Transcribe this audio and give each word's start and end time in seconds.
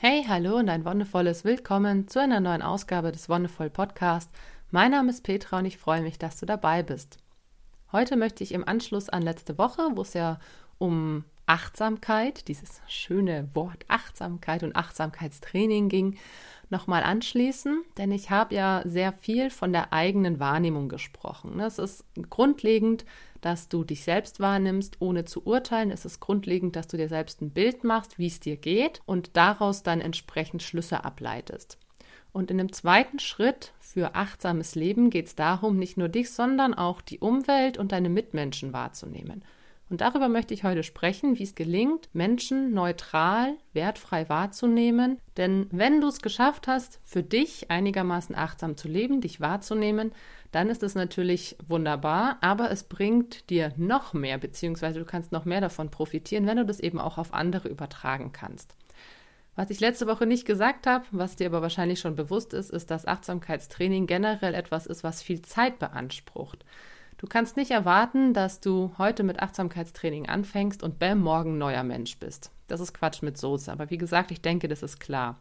Hey, 0.00 0.24
hallo 0.28 0.58
und 0.58 0.68
ein 0.68 0.84
wundervolles 0.84 1.44
Willkommen 1.44 2.06
zu 2.06 2.20
einer 2.20 2.38
neuen 2.38 2.62
Ausgabe 2.62 3.10
des 3.10 3.28
Wonderful 3.28 3.68
Podcast. 3.68 4.30
Mein 4.70 4.92
Name 4.92 5.10
ist 5.10 5.24
Petra 5.24 5.58
und 5.58 5.64
ich 5.64 5.76
freue 5.76 6.02
mich, 6.02 6.20
dass 6.20 6.38
du 6.38 6.46
dabei 6.46 6.84
bist. 6.84 7.16
Heute 7.90 8.16
möchte 8.16 8.44
ich 8.44 8.52
im 8.52 8.66
Anschluss 8.66 9.08
an 9.08 9.22
letzte 9.22 9.58
Woche, 9.58 9.82
wo 9.96 10.02
es 10.02 10.14
ja 10.14 10.38
um 10.78 11.24
Achtsamkeit, 11.46 12.46
dieses 12.46 12.80
schöne 12.86 13.48
Wort 13.54 13.86
Achtsamkeit 13.88 14.62
und 14.62 14.76
Achtsamkeitstraining 14.76 15.88
ging, 15.88 16.16
nochmal 16.70 17.02
anschließen, 17.02 17.82
denn 17.96 18.12
ich 18.12 18.30
habe 18.30 18.54
ja 18.54 18.82
sehr 18.84 19.12
viel 19.12 19.50
von 19.50 19.72
der 19.72 19.92
eigenen 19.92 20.38
Wahrnehmung 20.38 20.88
gesprochen. 20.88 21.58
Es 21.58 21.80
ist 21.80 22.04
grundlegend, 22.30 23.04
dass 23.40 23.68
du 23.68 23.84
dich 23.84 24.02
selbst 24.02 24.40
wahrnimmst, 24.40 24.96
ohne 25.00 25.24
zu 25.24 25.46
urteilen. 25.46 25.90
Es 25.90 26.04
ist 26.04 26.20
grundlegend, 26.20 26.76
dass 26.76 26.88
du 26.88 26.96
dir 26.96 27.08
selbst 27.08 27.40
ein 27.40 27.50
Bild 27.50 27.84
machst, 27.84 28.18
wie 28.18 28.26
es 28.26 28.40
dir 28.40 28.56
geht 28.56 29.00
und 29.06 29.36
daraus 29.36 29.82
dann 29.82 30.00
entsprechend 30.00 30.62
Schlüsse 30.62 31.04
ableitest. 31.04 31.78
Und 32.32 32.50
in 32.50 32.58
dem 32.58 32.72
zweiten 32.72 33.18
Schritt 33.18 33.72
für 33.80 34.14
achtsames 34.14 34.74
Leben 34.74 35.10
geht 35.10 35.26
es 35.26 35.34
darum, 35.34 35.78
nicht 35.78 35.96
nur 35.96 36.08
dich, 36.08 36.30
sondern 36.30 36.74
auch 36.74 37.00
die 37.00 37.18
Umwelt 37.18 37.78
und 37.78 37.92
deine 37.92 38.10
Mitmenschen 38.10 38.72
wahrzunehmen. 38.72 39.42
Und 39.90 40.02
darüber 40.02 40.28
möchte 40.28 40.52
ich 40.52 40.64
heute 40.64 40.82
sprechen, 40.82 41.38
wie 41.38 41.44
es 41.44 41.54
gelingt, 41.54 42.10
Menschen 42.12 42.72
neutral, 42.72 43.56
wertfrei 43.72 44.28
wahrzunehmen. 44.28 45.18
Denn 45.38 45.66
wenn 45.70 46.00
du 46.02 46.08
es 46.08 46.20
geschafft 46.20 46.68
hast, 46.68 47.00
für 47.04 47.22
dich 47.22 47.70
einigermaßen 47.70 48.34
achtsam 48.34 48.76
zu 48.76 48.86
leben, 48.86 49.22
dich 49.22 49.40
wahrzunehmen, 49.40 50.12
dann 50.52 50.68
ist 50.68 50.82
es 50.82 50.94
natürlich 50.94 51.56
wunderbar, 51.66 52.36
aber 52.42 52.70
es 52.70 52.84
bringt 52.84 53.48
dir 53.48 53.72
noch 53.76 54.12
mehr, 54.12 54.38
beziehungsweise 54.38 54.98
du 54.98 55.04
kannst 55.04 55.32
noch 55.32 55.44
mehr 55.44 55.60
davon 55.60 55.90
profitieren, 55.90 56.46
wenn 56.46 56.58
du 56.58 56.66
das 56.66 56.80
eben 56.80 56.98
auch 56.98 57.16
auf 57.16 57.32
andere 57.32 57.68
übertragen 57.68 58.32
kannst. 58.32 58.74
Was 59.56 59.70
ich 59.70 59.80
letzte 59.80 60.06
Woche 60.06 60.24
nicht 60.24 60.46
gesagt 60.46 60.86
habe, 60.86 61.04
was 61.10 61.34
dir 61.34 61.48
aber 61.48 61.62
wahrscheinlich 61.62 61.98
schon 61.98 62.14
bewusst 62.14 62.54
ist, 62.54 62.70
ist, 62.70 62.90
dass 62.90 63.06
Achtsamkeitstraining 63.06 64.06
generell 64.06 64.54
etwas 64.54 64.86
ist, 64.86 65.02
was 65.02 65.22
viel 65.22 65.42
Zeit 65.42 65.78
beansprucht. 65.78 66.64
Du 67.18 67.26
kannst 67.26 67.56
nicht 67.56 67.72
erwarten, 67.72 68.32
dass 68.32 68.60
du 68.60 68.92
heute 68.96 69.24
mit 69.24 69.40
Achtsamkeitstraining 69.40 70.28
anfängst 70.28 70.84
und 70.84 71.00
bam, 71.00 71.20
morgen 71.20 71.58
neuer 71.58 71.82
Mensch 71.82 72.16
bist. 72.18 72.52
Das 72.68 72.78
ist 72.78 72.94
Quatsch 72.94 73.22
mit 73.22 73.36
Soße. 73.36 73.72
Aber 73.72 73.90
wie 73.90 73.98
gesagt, 73.98 74.30
ich 74.30 74.40
denke, 74.40 74.68
das 74.68 74.84
ist 74.84 75.00
klar. 75.00 75.40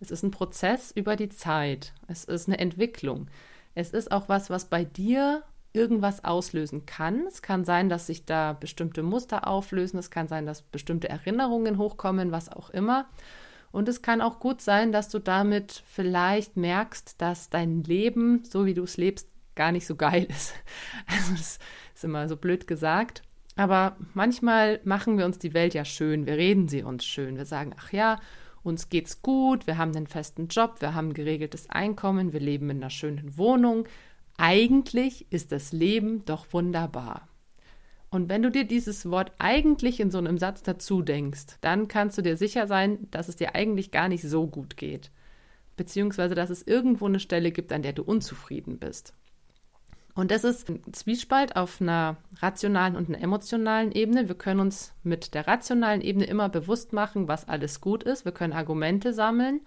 Es 0.00 0.10
ist 0.10 0.22
ein 0.22 0.30
Prozess 0.30 0.90
über 0.90 1.16
die 1.16 1.28
Zeit. 1.28 1.92
Es 2.06 2.24
ist 2.24 2.48
eine 2.48 2.58
Entwicklung. 2.58 3.28
Es 3.74 3.90
ist 3.90 4.10
auch 4.10 4.30
was, 4.30 4.48
was 4.48 4.64
bei 4.64 4.84
dir 4.84 5.42
irgendwas 5.74 6.24
auslösen 6.24 6.86
kann. 6.86 7.26
Es 7.26 7.42
kann 7.42 7.66
sein, 7.66 7.90
dass 7.90 8.06
sich 8.06 8.24
da 8.24 8.54
bestimmte 8.54 9.02
Muster 9.02 9.46
auflösen. 9.46 9.98
Es 9.98 10.10
kann 10.10 10.28
sein, 10.28 10.46
dass 10.46 10.62
bestimmte 10.62 11.10
Erinnerungen 11.10 11.76
hochkommen, 11.76 12.32
was 12.32 12.48
auch 12.48 12.70
immer. 12.70 13.06
Und 13.70 13.86
es 13.90 14.00
kann 14.00 14.22
auch 14.22 14.40
gut 14.40 14.62
sein, 14.62 14.92
dass 14.92 15.10
du 15.10 15.18
damit 15.18 15.82
vielleicht 15.86 16.56
merkst, 16.56 17.20
dass 17.20 17.50
dein 17.50 17.82
Leben, 17.82 18.44
so 18.44 18.64
wie 18.64 18.72
du 18.72 18.84
es 18.84 18.96
lebst, 18.96 19.28
gar 19.58 19.72
nicht 19.72 19.86
so 19.86 19.96
geil 19.96 20.24
ist. 20.30 20.54
Also 21.06 21.32
das 21.32 21.58
ist 21.94 22.04
immer 22.04 22.26
so 22.28 22.36
blöd 22.36 22.66
gesagt. 22.66 23.22
Aber 23.56 23.96
manchmal 24.14 24.80
machen 24.84 25.18
wir 25.18 25.26
uns 25.26 25.38
die 25.38 25.52
Welt 25.52 25.74
ja 25.74 25.84
schön, 25.84 26.26
wir 26.26 26.36
reden 26.36 26.68
sie 26.68 26.84
uns 26.84 27.04
schön. 27.04 27.36
Wir 27.36 27.44
sagen, 27.44 27.74
ach 27.76 27.92
ja, 27.92 28.20
uns 28.62 28.88
geht's 28.88 29.20
gut, 29.20 29.66
wir 29.66 29.76
haben 29.76 29.94
einen 29.94 30.06
festen 30.06 30.46
Job, 30.46 30.76
wir 30.80 30.94
haben 30.94 31.12
geregeltes 31.12 31.68
Einkommen, 31.68 32.32
wir 32.32 32.40
leben 32.40 32.70
in 32.70 32.78
einer 32.78 32.90
schönen 32.90 33.36
Wohnung. 33.36 33.86
Eigentlich 34.36 35.26
ist 35.30 35.50
das 35.50 35.72
Leben 35.72 36.24
doch 36.24 36.46
wunderbar. 36.52 37.28
Und 38.10 38.28
wenn 38.28 38.42
du 38.42 38.50
dir 38.50 38.64
dieses 38.64 39.10
Wort 39.10 39.32
eigentlich 39.38 39.98
in 40.00 40.10
so 40.10 40.18
einem 40.18 40.38
Satz 40.38 40.62
dazu 40.62 41.02
denkst, 41.02 41.58
dann 41.60 41.88
kannst 41.88 42.16
du 42.16 42.22
dir 42.22 42.36
sicher 42.36 42.68
sein, 42.68 43.08
dass 43.10 43.28
es 43.28 43.36
dir 43.36 43.54
eigentlich 43.54 43.90
gar 43.90 44.08
nicht 44.08 44.22
so 44.22 44.46
gut 44.46 44.76
geht. 44.76 45.10
Beziehungsweise, 45.76 46.34
dass 46.34 46.50
es 46.50 46.66
irgendwo 46.66 47.06
eine 47.06 47.20
Stelle 47.20 47.50
gibt, 47.50 47.72
an 47.72 47.82
der 47.82 47.92
du 47.92 48.02
unzufrieden 48.02 48.78
bist. 48.78 49.14
Und 50.18 50.32
das 50.32 50.42
ist 50.42 50.68
ein 50.68 50.82
Zwiespalt 50.92 51.54
auf 51.54 51.80
einer 51.80 52.16
rationalen 52.42 52.96
und 52.96 53.08
einer 53.08 53.22
emotionalen 53.22 53.92
Ebene. 53.92 54.26
Wir 54.26 54.34
können 54.34 54.58
uns 54.58 54.92
mit 55.04 55.32
der 55.32 55.46
rationalen 55.46 56.00
Ebene 56.00 56.24
immer 56.24 56.48
bewusst 56.48 56.92
machen, 56.92 57.28
was 57.28 57.46
alles 57.46 57.80
gut 57.80 58.02
ist. 58.02 58.24
Wir 58.24 58.32
können 58.32 58.52
Argumente 58.52 59.14
sammeln, 59.14 59.60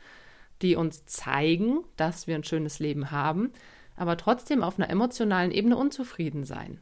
die 0.62 0.76
uns 0.76 1.06
zeigen, 1.06 1.86
dass 1.96 2.28
wir 2.28 2.36
ein 2.36 2.44
schönes 2.44 2.80
Leben 2.80 3.12
haben, 3.12 3.54
aber 3.96 4.18
trotzdem 4.18 4.62
auf 4.62 4.78
einer 4.78 4.90
emotionalen 4.90 5.52
Ebene 5.52 5.78
unzufrieden 5.78 6.44
sein. 6.44 6.82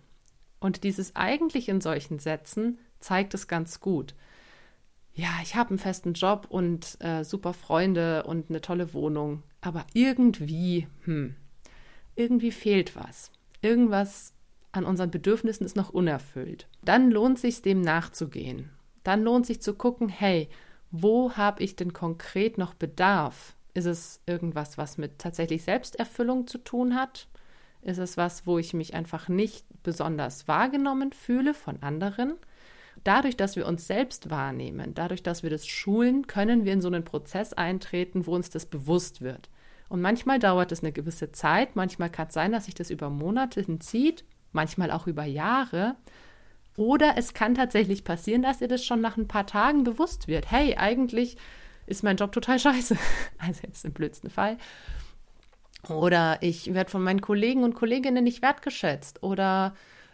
Und 0.59 0.83
dieses 0.83 1.15
eigentlich 1.15 1.69
in 1.69 1.79
solchen 1.79 2.17
Sätzen 2.17 2.79
zeigt 2.99 3.35
es 3.35 3.47
ganz 3.47 3.79
gut. 3.79 4.15
Ja, 5.13 5.29
ich 5.43 5.55
habe 5.55 5.69
einen 5.69 5.77
festen 5.77 6.13
Job 6.13 6.47
und 6.49 6.97
äh, 7.01 7.23
super 7.23 7.53
Freunde 7.53 8.23
und 8.23 8.49
eine 8.49 8.61
tolle 8.61 8.95
Wohnung, 8.95 9.43
aber 9.61 9.85
irgendwie, 9.93 10.87
hm, 11.03 11.35
irgendwie 12.15 12.51
fehlt 12.51 12.95
was 12.95 13.29
irgendwas 13.61 14.33
an 14.71 14.85
unseren 14.85 15.11
Bedürfnissen 15.11 15.65
ist 15.65 15.75
noch 15.75 15.89
unerfüllt. 15.89 16.67
Dann 16.83 17.11
lohnt 17.11 17.39
sich 17.39 17.61
dem 17.61 17.81
nachzugehen. 17.81 18.69
Dann 19.03 19.23
lohnt 19.23 19.45
sich 19.45 19.61
zu 19.61 19.73
gucken, 19.73 20.09
hey, 20.09 20.49
wo 20.91 21.33
habe 21.33 21.63
ich 21.63 21.75
denn 21.75 21.93
konkret 21.93 22.57
noch 22.57 22.73
Bedarf? 22.73 23.55
Ist 23.73 23.85
es 23.85 24.21
irgendwas, 24.25 24.77
was 24.77 24.97
mit 24.97 25.19
tatsächlich 25.19 25.63
Selbsterfüllung 25.63 26.47
zu 26.47 26.57
tun 26.57 26.95
hat? 26.95 27.27
Ist 27.81 27.99
es 27.99 28.17
was, 28.17 28.45
wo 28.45 28.57
ich 28.57 28.73
mich 28.73 28.93
einfach 28.93 29.29
nicht 29.29 29.65
besonders 29.83 30.47
wahrgenommen 30.47 31.13
fühle 31.13 31.53
von 31.53 31.81
anderen? 31.81 32.35
Dadurch, 33.03 33.37
dass 33.37 33.55
wir 33.55 33.65
uns 33.65 33.87
selbst 33.87 34.29
wahrnehmen, 34.29 34.93
dadurch, 34.93 35.23
dass 35.23 35.43
wir 35.43 35.49
das 35.49 35.65
schulen, 35.65 36.27
können 36.27 36.65
wir 36.65 36.73
in 36.73 36.81
so 36.81 36.89
einen 36.89 37.05
Prozess 37.05 37.53
eintreten, 37.53 38.25
wo 38.27 38.35
uns 38.35 38.49
das 38.49 38.65
bewusst 38.65 39.21
wird. 39.21 39.49
Und 39.89 40.01
manchmal 40.01 40.39
dauert 40.39 40.71
es 40.71 40.81
eine 40.81 40.91
gewisse 40.91 41.31
Zeit, 41.31 41.75
manchmal 41.75 42.09
kann 42.09 42.27
es 42.27 42.33
sein, 42.35 42.51
dass 42.51 42.65
sich 42.65 42.75
das 42.75 42.91
über 42.91 43.09
Monate 43.09 43.61
hinzieht, 43.61 44.23
manchmal 44.51 44.91
auch 44.91 45.07
über 45.07 45.25
Jahre. 45.25 45.95
Oder 46.77 47.15
es 47.17 47.33
kann 47.33 47.55
tatsächlich 47.55 48.03
passieren, 48.03 48.43
dass 48.43 48.61
ihr 48.61 48.67
das 48.67 48.85
schon 48.85 49.01
nach 49.01 49.17
ein 49.17 49.27
paar 49.27 49.47
Tagen 49.47 49.83
bewusst 49.83 50.27
wird. 50.27 50.49
Hey, 50.49 50.75
eigentlich 50.77 51.37
ist 51.87 52.03
mein 52.03 52.17
Job 52.17 52.31
total 52.31 52.59
scheiße. 52.59 52.95
Also 53.39 53.61
jetzt 53.63 53.83
im 53.83 53.91
blödsten 53.91 54.29
Fall. 54.29 54.57
Oder 55.87 56.37
ich 56.41 56.73
werde 56.73 56.91
von 56.91 57.03
meinen 57.03 57.21
Kollegen 57.21 57.63
und 57.63 57.73
Kolleginnen 57.73 58.23
nicht 58.23 58.41
wertgeschätzt. 58.41 59.23
Oder 59.23 59.73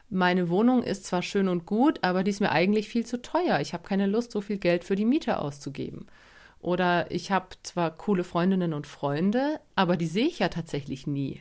meine 0.10 0.50
Wohnung 0.50 0.84
ist 0.84 1.06
zwar 1.06 1.22
schön 1.22 1.50
und 1.50 1.66
gut, 1.66 2.00
aber 2.04 2.24
die 2.24 2.32
ist 2.32 2.40
mir 2.40 2.52
eigentlich 2.52 2.88
viel 2.88 3.06
zu 3.06 3.22
teuer. 3.22 3.60
Ich 3.60 3.74
habe 3.74 3.88
keine 3.88 4.06
Lust, 4.06 4.32
so 4.32 4.42
viel 4.42 4.58
Geld 4.58 4.84
für 4.84 4.96
die 4.96 5.06
Miete 5.06 5.40
auszugeben. 5.40 6.08
Oder 6.66 7.12
ich 7.12 7.30
habe 7.30 7.50
zwar 7.62 7.92
coole 7.92 8.24
Freundinnen 8.24 8.74
und 8.74 8.88
Freunde, 8.88 9.60
aber 9.76 9.98
die 9.98 10.08
sehe 10.08 10.26
ich 10.26 10.40
ja 10.40 10.50
tatsächlich 10.50 11.06
nie. 11.06 11.40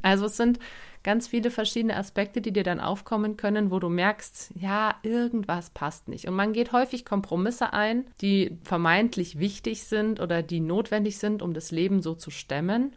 Also 0.00 0.26
es 0.26 0.36
sind 0.36 0.60
ganz 1.02 1.26
viele 1.26 1.50
verschiedene 1.50 1.96
Aspekte, 1.96 2.40
die 2.40 2.52
dir 2.52 2.62
dann 2.62 2.78
aufkommen 2.78 3.36
können, 3.36 3.72
wo 3.72 3.80
du 3.80 3.88
merkst, 3.88 4.52
ja, 4.54 4.94
irgendwas 5.02 5.70
passt 5.70 6.06
nicht. 6.06 6.28
Und 6.28 6.36
man 6.36 6.52
geht 6.52 6.70
häufig 6.70 7.04
Kompromisse 7.04 7.72
ein, 7.72 8.04
die 8.20 8.58
vermeintlich 8.62 9.40
wichtig 9.40 9.82
sind 9.82 10.20
oder 10.20 10.40
die 10.40 10.60
notwendig 10.60 11.18
sind, 11.18 11.42
um 11.42 11.52
das 11.52 11.72
Leben 11.72 12.00
so 12.00 12.14
zu 12.14 12.30
stemmen. 12.30 12.94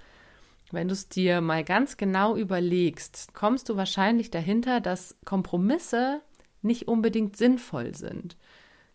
Wenn 0.72 0.90
du 0.90 0.94
es 0.94 1.10
dir 1.10 1.42
mal 1.42 1.64
ganz 1.64 1.98
genau 1.98 2.36
überlegst, 2.36 3.34
kommst 3.34 3.68
du 3.70 3.78
wahrscheinlich 3.78 4.30
dahinter, 4.30 4.80
dass 4.80 5.18
Kompromisse 5.26 6.22
nicht 6.62 6.88
unbedingt 6.88 7.36
sinnvoll 7.36 7.96
sind 7.96 8.38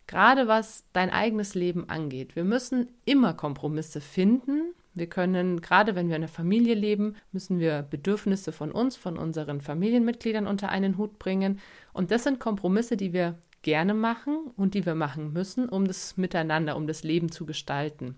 gerade 0.09 0.47
was 0.47 0.85
dein 0.91 1.11
eigenes 1.11 1.53
Leben 1.53 1.87
angeht. 1.87 2.35
Wir 2.35 2.43
müssen 2.43 2.87
immer 3.05 3.35
Kompromisse 3.35 4.01
finden. 4.01 4.73
Wir 4.95 5.07
können, 5.07 5.61
gerade 5.61 5.93
wenn 5.93 6.09
wir 6.09 6.15
in 6.15 6.23
einer 6.23 6.27
Familie 6.27 6.73
leben, 6.73 7.15
müssen 7.31 7.59
wir 7.59 7.83
Bedürfnisse 7.83 8.51
von 8.51 8.71
uns, 8.71 8.95
von 8.95 9.19
unseren 9.19 9.61
Familienmitgliedern 9.61 10.47
unter 10.47 10.69
einen 10.69 10.97
Hut 10.97 11.19
bringen. 11.19 11.59
Und 11.93 12.09
das 12.09 12.23
sind 12.23 12.39
Kompromisse, 12.39 12.97
die 12.97 13.13
wir 13.13 13.37
gerne 13.61 13.93
machen 13.93 14.51
und 14.57 14.73
die 14.73 14.83
wir 14.83 14.95
machen 14.95 15.31
müssen, 15.31 15.69
um 15.69 15.85
das 15.85 16.17
Miteinander, 16.17 16.75
um 16.75 16.87
das 16.87 17.03
Leben 17.03 17.31
zu 17.31 17.45
gestalten. 17.45 18.15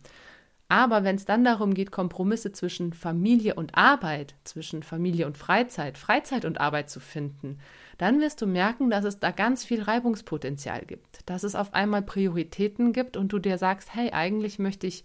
Aber 0.71 1.03
wenn 1.03 1.17
es 1.17 1.25
dann 1.25 1.43
darum 1.43 1.73
geht, 1.73 1.91
Kompromisse 1.91 2.53
zwischen 2.53 2.93
Familie 2.93 3.55
und 3.55 3.75
Arbeit, 3.75 4.35
zwischen 4.45 4.83
Familie 4.83 5.27
und 5.27 5.37
Freizeit, 5.37 5.97
Freizeit 5.97 6.45
und 6.45 6.61
Arbeit 6.61 6.89
zu 6.89 7.01
finden, 7.01 7.59
dann 7.97 8.21
wirst 8.21 8.41
du 8.41 8.47
merken, 8.47 8.89
dass 8.89 9.03
es 9.03 9.19
da 9.19 9.31
ganz 9.31 9.65
viel 9.65 9.81
Reibungspotenzial 9.81 10.83
gibt, 10.85 11.29
dass 11.29 11.43
es 11.43 11.55
auf 11.55 11.73
einmal 11.73 12.03
Prioritäten 12.03 12.93
gibt 12.93 13.17
und 13.17 13.33
du 13.33 13.39
dir 13.39 13.57
sagst, 13.57 13.93
hey, 13.93 14.11
eigentlich 14.11 14.59
möchte 14.59 14.87
ich 14.87 15.03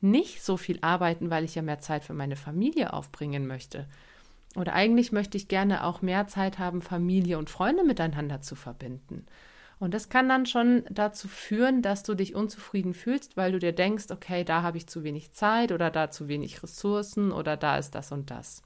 nicht 0.00 0.42
so 0.42 0.56
viel 0.56 0.80
arbeiten, 0.80 1.30
weil 1.30 1.44
ich 1.44 1.54
ja 1.54 1.62
mehr 1.62 1.78
Zeit 1.78 2.02
für 2.02 2.12
meine 2.12 2.34
Familie 2.34 2.92
aufbringen 2.92 3.46
möchte. 3.46 3.86
Oder 4.56 4.72
eigentlich 4.72 5.12
möchte 5.12 5.36
ich 5.36 5.46
gerne 5.46 5.84
auch 5.84 6.02
mehr 6.02 6.26
Zeit 6.26 6.58
haben, 6.58 6.82
Familie 6.82 7.38
und 7.38 7.50
Freunde 7.50 7.84
miteinander 7.84 8.40
zu 8.40 8.56
verbinden. 8.56 9.26
Und 9.78 9.92
das 9.92 10.08
kann 10.08 10.28
dann 10.28 10.46
schon 10.46 10.84
dazu 10.90 11.28
führen, 11.28 11.82
dass 11.82 12.02
du 12.02 12.14
dich 12.14 12.34
unzufrieden 12.34 12.94
fühlst, 12.94 13.36
weil 13.36 13.52
du 13.52 13.58
dir 13.58 13.72
denkst, 13.72 14.06
okay, 14.10 14.44
da 14.44 14.62
habe 14.62 14.78
ich 14.78 14.86
zu 14.86 15.02
wenig 15.02 15.32
Zeit 15.32 15.72
oder 15.72 15.90
da 15.90 16.10
zu 16.10 16.28
wenig 16.28 16.62
Ressourcen 16.62 17.32
oder 17.32 17.56
da 17.56 17.78
ist 17.78 17.94
das 17.94 18.12
und 18.12 18.30
das. 18.30 18.62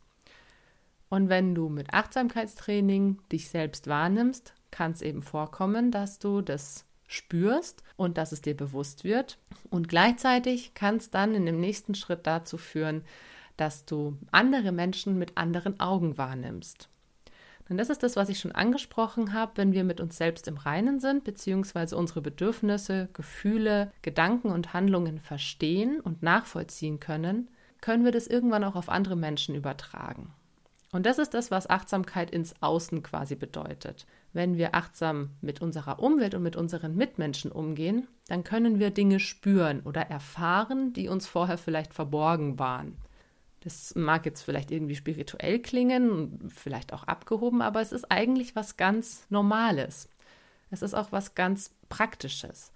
Und 1.09 1.29
wenn 1.29 1.55
du 1.55 1.69
mit 1.69 1.95
Achtsamkeitstraining 1.95 3.19
dich 3.33 3.49
selbst 3.49 3.87
wahrnimmst, 3.87 4.55
kann 4.71 4.93
es 4.93 5.03
eben 5.03 5.23
vorkommen, 5.23 5.91
dass 5.91 6.19
du 6.19 6.43
das 6.43 6.85
spürst 7.07 7.83
und 7.97 8.19
dass 8.19 8.33
es 8.33 8.43
dir 8.43 8.55
bewusst 8.55 9.05
wird. 9.05 9.39
Und 9.71 9.89
gleichzeitig 9.89 10.75
kann 10.75 10.97
es 10.97 11.11
dann 11.11 11.35
in 11.35 11.47
dem 11.47 11.59
nächsten 11.59 11.95
Schritt 11.95 12.27
dazu 12.27 12.59
führen, 12.59 13.03
dass 13.57 13.87
du 13.87 14.19
andere 14.31 14.73
Menschen 14.73 15.19
mit 15.19 15.37
anderen 15.37 15.81
Augen 15.81 16.19
wahrnimmst. 16.19 16.89
Und 17.69 17.77
das 17.77 17.91
ist 17.91 18.03
das, 18.03 18.17
was 18.17 18.31
ich 18.31 18.41
schon 18.41 18.53
angesprochen 18.53 19.35
habe, 19.35 19.53
wenn 19.57 19.73
wir 19.73 19.85
mit 19.85 20.01
uns 20.01 20.17
selbst 20.17 20.49
im 20.49 20.57
Reinen 20.57 21.01
sind, 21.01 21.25
beziehungsweise 21.25 21.97
unsere 21.97 22.23
Bedürfnisse, 22.23 23.09
Gefühle, 23.13 23.93
Gedanken 24.01 24.51
und 24.51 24.73
Handlungen 24.73 25.19
verstehen 25.19 26.01
und 26.01 26.23
nachvollziehen 26.23 26.99
können, 26.99 27.49
können 27.81 28.05
wir 28.05 28.13
das 28.13 28.27
irgendwann 28.27 28.65
auch 28.65 28.75
auf 28.75 28.89
andere 28.89 29.17
Menschen 29.17 29.55
übertragen. 29.55 30.33
Und 30.91 31.05
das 31.05 31.19
ist 31.19 31.35
das, 31.35 31.51
was 31.51 31.69
Achtsamkeit 31.69 32.31
ins 32.31 32.55
Außen 32.63 33.03
quasi 33.03 33.35
bedeutet. 33.35 34.07
Wenn 34.33 34.57
wir 34.57 34.75
achtsam 34.75 35.31
mit 35.43 35.61
unserer 35.61 35.99
Umwelt 35.99 36.35
und 36.35 36.43
mit 36.43 36.57
unseren 36.57 36.97
Mitmenschen 36.97 37.53
umgehen, 37.53 38.09
dann 38.29 38.43
können 38.43 38.79
wir 38.79 38.91
Dinge 38.91 39.21
spüren 39.21 39.81
oder 39.85 40.03
erfahren, 40.03 40.95
die 40.95 41.09
uns 41.09 41.27
vorher 41.27 41.59
vielleicht 41.59 41.93
verborgen 41.93 42.59
waren. 42.59 42.97
Das 43.61 43.95
mag 43.97 44.25
jetzt 44.25 44.43
vielleicht 44.43 44.71
irgendwie 44.71 44.95
spirituell 44.95 45.59
klingen, 45.59 46.49
vielleicht 46.49 46.93
auch 46.93 47.05
abgehoben, 47.05 47.61
aber 47.61 47.81
es 47.81 47.93
ist 47.93 48.11
eigentlich 48.11 48.55
was 48.55 48.77
ganz 48.77 49.27
Normales. 49.31 50.09
Es 50.71 50.83
ist 50.83 50.95
auch 50.95 51.13
was 51.13 51.35
ganz 51.35 51.75
Praktisches. 51.89 52.73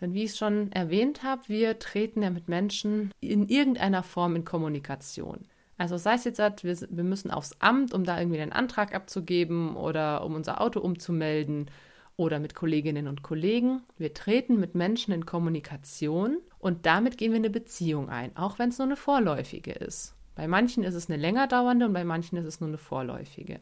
Denn 0.00 0.14
wie 0.14 0.24
ich 0.24 0.36
schon 0.36 0.72
erwähnt 0.72 1.22
habe, 1.22 1.42
wir 1.48 1.78
treten 1.78 2.22
ja 2.22 2.30
mit 2.30 2.48
Menschen 2.48 3.12
in 3.20 3.48
irgendeiner 3.48 4.02
Form 4.02 4.36
in 4.36 4.44
Kommunikation. 4.44 5.46
Also 5.78 5.96
sei 5.96 6.14
es 6.14 6.24
jetzt, 6.24 6.38
wir, 6.38 6.76
wir 6.90 7.04
müssen 7.04 7.30
aufs 7.30 7.56
Amt, 7.60 7.92
um 7.92 8.04
da 8.04 8.18
irgendwie 8.18 8.40
einen 8.40 8.52
Antrag 8.52 8.94
abzugeben 8.94 9.76
oder 9.76 10.24
um 10.24 10.34
unser 10.34 10.60
Auto 10.60 10.80
umzumelden 10.80 11.70
oder 12.16 12.38
mit 12.38 12.54
Kolleginnen 12.54 13.08
und 13.08 13.22
Kollegen. 13.22 13.82
Wir 13.98 14.14
treten 14.14 14.60
mit 14.60 14.74
Menschen 14.74 15.12
in 15.12 15.26
Kommunikation 15.26 16.38
und 16.58 16.86
damit 16.86 17.18
gehen 17.18 17.32
wir 17.32 17.38
eine 17.38 17.50
Beziehung 17.50 18.08
ein, 18.08 18.36
auch 18.36 18.58
wenn 18.58 18.68
es 18.68 18.78
nur 18.78 18.86
eine 18.86 18.96
vorläufige 18.96 19.72
ist. 19.72 20.14
Bei 20.34 20.48
manchen 20.48 20.82
ist 20.84 20.94
es 20.94 21.08
eine 21.08 21.20
länger 21.20 21.46
dauernde 21.46 21.86
und 21.86 21.92
bei 21.92 22.04
manchen 22.04 22.36
ist 22.38 22.46
es 22.46 22.60
nur 22.60 22.68
eine 22.68 22.78
vorläufige. 22.78 23.60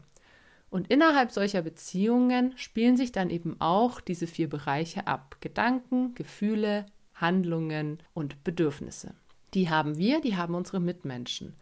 Und 0.69 0.89
innerhalb 0.89 1.31
solcher 1.31 1.61
Beziehungen 1.61 2.57
spielen 2.57 2.95
sich 2.95 3.11
dann 3.11 3.29
eben 3.29 3.59
auch 3.59 3.99
diese 3.99 4.25
vier 4.25 4.49
Bereiche 4.49 5.05
ab. 5.05 5.35
Gedanken, 5.41 6.15
Gefühle, 6.15 6.85
Handlungen 7.13 8.01
und 8.13 8.43
Bedürfnisse. 8.45 9.13
Die 9.53 9.69
haben 9.69 9.97
wir, 9.97 10.21
die 10.21 10.37
haben 10.37 10.55
unsere 10.55 10.79
Mitmenschen. 10.79 11.55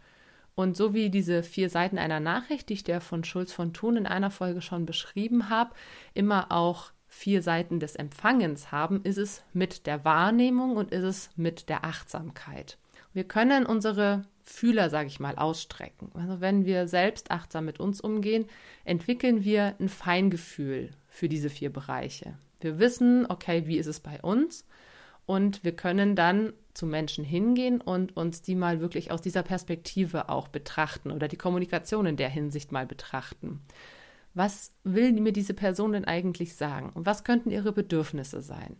Und 0.54 0.76
so 0.76 0.94
wie 0.94 1.10
diese 1.10 1.42
vier 1.42 1.70
Seiten 1.70 1.98
einer 1.98 2.20
Nachricht, 2.20 2.68
die 2.68 2.74
ich 2.74 2.84
dir 2.84 3.00
von 3.00 3.24
Schulz 3.24 3.52
von 3.52 3.72
Thun 3.72 3.96
in 3.96 4.06
einer 4.06 4.30
Folge 4.30 4.62
schon 4.62 4.86
beschrieben 4.86 5.48
habe, 5.48 5.74
immer 6.14 6.52
auch 6.52 6.92
vier 7.08 7.42
Seiten 7.42 7.80
des 7.80 7.96
Empfangens 7.96 8.70
haben, 8.70 9.02
ist 9.02 9.18
es 9.18 9.42
mit 9.52 9.86
der 9.86 10.04
Wahrnehmung 10.04 10.76
und 10.76 10.92
ist 10.92 11.02
es 11.02 11.30
mit 11.34 11.68
der 11.68 11.84
Achtsamkeit. 11.84 12.78
Wir 13.12 13.24
können 13.24 13.66
unsere 13.66 14.24
Fühler, 14.50 14.90
sage 14.90 15.08
ich 15.08 15.20
mal, 15.20 15.36
ausstrecken. 15.36 16.10
Also 16.14 16.40
wenn 16.40 16.64
wir 16.64 16.88
selbst 16.88 17.30
achtsam 17.30 17.64
mit 17.64 17.80
uns 17.80 18.00
umgehen, 18.00 18.46
entwickeln 18.84 19.44
wir 19.44 19.76
ein 19.78 19.88
Feingefühl 19.88 20.90
für 21.08 21.28
diese 21.28 21.50
vier 21.50 21.72
Bereiche. 21.72 22.36
Wir 22.60 22.78
wissen, 22.78 23.26
okay, 23.28 23.66
wie 23.66 23.78
ist 23.78 23.86
es 23.86 24.00
bei 24.00 24.20
uns? 24.20 24.66
Und 25.24 25.62
wir 25.62 25.76
können 25.76 26.16
dann 26.16 26.52
zu 26.74 26.86
Menschen 26.86 27.24
hingehen 27.24 27.80
und 27.80 28.16
uns 28.16 28.42
die 28.42 28.56
mal 28.56 28.80
wirklich 28.80 29.12
aus 29.12 29.22
dieser 29.22 29.42
Perspektive 29.42 30.28
auch 30.28 30.48
betrachten 30.48 31.10
oder 31.10 31.28
die 31.28 31.36
Kommunikation 31.36 32.06
in 32.06 32.16
der 32.16 32.28
Hinsicht 32.28 32.72
mal 32.72 32.86
betrachten. 32.86 33.60
Was 34.34 34.72
will 34.84 35.12
mir 35.12 35.32
diese 35.32 35.54
Person 35.54 35.92
denn 35.92 36.04
eigentlich 36.04 36.56
sagen? 36.56 36.90
Und 36.92 37.06
was 37.06 37.24
könnten 37.24 37.50
ihre 37.50 37.72
Bedürfnisse 37.72 38.42
sein? 38.42 38.76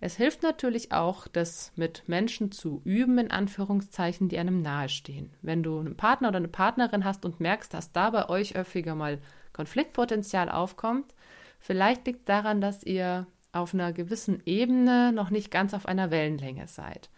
Es 0.00 0.16
hilft 0.16 0.42
natürlich 0.42 0.92
auch, 0.92 1.28
das 1.28 1.72
mit 1.76 2.08
Menschen 2.08 2.52
zu 2.52 2.82
üben, 2.84 3.18
in 3.18 3.30
Anführungszeichen, 3.30 4.28
die 4.28 4.38
einem 4.38 4.60
nahestehen. 4.60 5.30
Wenn 5.40 5.62
du 5.62 5.78
einen 5.78 5.96
Partner 5.96 6.28
oder 6.28 6.38
eine 6.38 6.48
Partnerin 6.48 7.04
hast 7.04 7.24
und 7.24 7.40
merkst, 7.40 7.72
dass 7.72 7.92
da 7.92 8.10
bei 8.10 8.28
euch 8.28 8.56
öfter 8.56 8.94
mal 8.94 9.18
Konfliktpotenzial 9.52 10.50
aufkommt, 10.50 11.14
vielleicht 11.58 12.06
liegt 12.06 12.28
daran, 12.28 12.60
dass 12.60 12.82
ihr 12.82 13.26
auf 13.52 13.72
einer 13.72 13.92
gewissen 13.92 14.42
Ebene 14.44 15.12
noch 15.12 15.30
nicht 15.30 15.50
ganz 15.50 15.74
auf 15.74 15.86
einer 15.86 16.10
Wellenlänge 16.10 16.66
seid. 16.66 17.08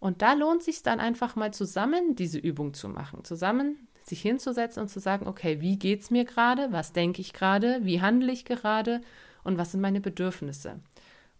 Und 0.00 0.22
da 0.22 0.32
lohnt 0.32 0.62
sich 0.62 0.82
dann 0.82 1.00
einfach 1.00 1.36
mal 1.36 1.52
zusammen 1.52 2.14
diese 2.14 2.38
Übung 2.38 2.72
zu 2.72 2.88
machen, 2.88 3.24
zusammen 3.24 3.88
sich 4.02 4.22
hinzusetzen 4.22 4.82
und 4.82 4.88
zu 4.88 5.00
sagen, 5.00 5.26
okay, 5.26 5.60
wie 5.60 5.78
geht's 5.78 6.10
mir 6.10 6.24
gerade, 6.24 6.72
was 6.72 6.92
denke 6.92 7.20
ich 7.20 7.32
gerade, 7.32 7.80
wie 7.82 8.00
handle 8.00 8.32
ich 8.32 8.44
gerade 8.44 9.02
und 9.44 9.58
was 9.58 9.72
sind 9.72 9.80
meine 9.80 10.00
Bedürfnisse? 10.00 10.80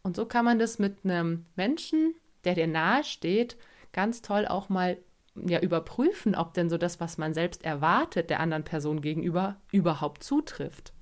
Und 0.08 0.16
so 0.16 0.24
kann 0.24 0.46
man 0.46 0.58
das 0.58 0.78
mit 0.78 1.04
einem 1.04 1.44
Menschen, 1.54 2.14
der 2.44 2.54
dir 2.54 2.66
nahe 2.66 3.04
steht, 3.04 3.58
ganz 3.92 4.22
toll 4.22 4.46
auch 4.46 4.70
mal 4.70 4.96
ja 5.34 5.60
überprüfen, 5.60 6.34
ob 6.34 6.54
denn 6.54 6.70
so 6.70 6.78
das, 6.78 6.98
was 6.98 7.18
man 7.18 7.34
selbst 7.34 7.62
erwartet, 7.62 8.30
der 8.30 8.40
anderen 8.40 8.64
Person 8.64 9.02
gegenüber 9.02 9.56
überhaupt 9.70 10.24
zutrifft. 10.24 10.94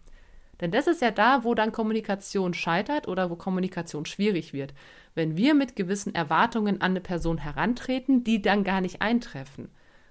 Denn 0.61 0.73
das 0.73 0.88
ist 0.88 1.03
ja 1.03 1.12
da, 1.12 1.44
wo 1.44 1.55
dann 1.55 1.70
Kommunikation 1.70 2.53
scheitert 2.53 3.06
oder 3.06 3.31
wo 3.31 3.37
Kommunikation 3.37 4.06
schwierig 4.06 4.53
wird. 4.53 4.75
Wenn 5.14 5.37
wir 5.37 5.55
mit 5.55 5.76
gewissen 5.76 6.12
Erwartungen 6.12 6.81
an 6.81 6.91
eine 6.91 7.00
Person 7.00 7.38
herantreten, 7.38 8.25
die 8.25 8.43
dann 8.43 8.64
gar 8.64 8.81
nicht 8.81 9.03
eintreffen. 9.03 9.69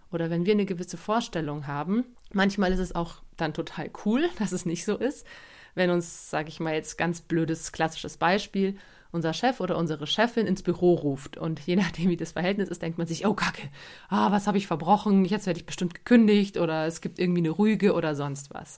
Oder 0.09 0.29
wenn 0.29 0.45
wir 0.45 0.53
eine 0.53 0.65
gewisse 0.65 0.95
Vorstellung 0.95 1.67
haben, 1.67 2.05
manchmal 2.31 2.71
ist 2.71 2.79
es 2.79 2.95
auch 2.95 3.15
dann 3.35 3.53
total 3.53 3.89
cool, 4.05 4.29
dass 4.39 4.53
es 4.53 4.65
nicht 4.65 4.85
so 4.85 4.95
ist. 4.95 5.27
Wenn 5.75 5.89
uns, 5.89 6.29
sage 6.29 6.49
ich 6.49 6.59
mal 6.59 6.73
jetzt 6.73 6.97
ganz 6.97 7.21
blödes, 7.21 7.71
klassisches 7.71 8.17
Beispiel, 8.17 8.77
unser 9.11 9.33
Chef 9.33 9.59
oder 9.59 9.77
unsere 9.77 10.07
Chefin 10.07 10.47
ins 10.47 10.63
Büro 10.63 10.93
ruft. 10.93 11.37
Und 11.37 11.59
je 11.61 11.75
nachdem, 11.77 12.09
wie 12.09 12.17
das 12.17 12.33
Verhältnis 12.33 12.69
ist, 12.69 12.81
denkt 12.81 12.97
man 12.97 13.07
sich, 13.07 13.25
oh 13.25 13.33
Kacke, 13.33 13.69
ah, 14.09 14.31
was 14.31 14.47
habe 14.47 14.57
ich 14.57 14.67
verbrochen? 14.67 15.25
Jetzt 15.25 15.45
werde 15.47 15.59
ich 15.59 15.65
bestimmt 15.65 15.93
gekündigt 15.93 16.57
oder 16.57 16.85
es 16.85 17.01
gibt 17.01 17.19
irgendwie 17.19 17.41
eine 17.41 17.57
Rüge 17.57 17.93
oder 17.93 18.15
sonst 18.15 18.53
was. 18.53 18.77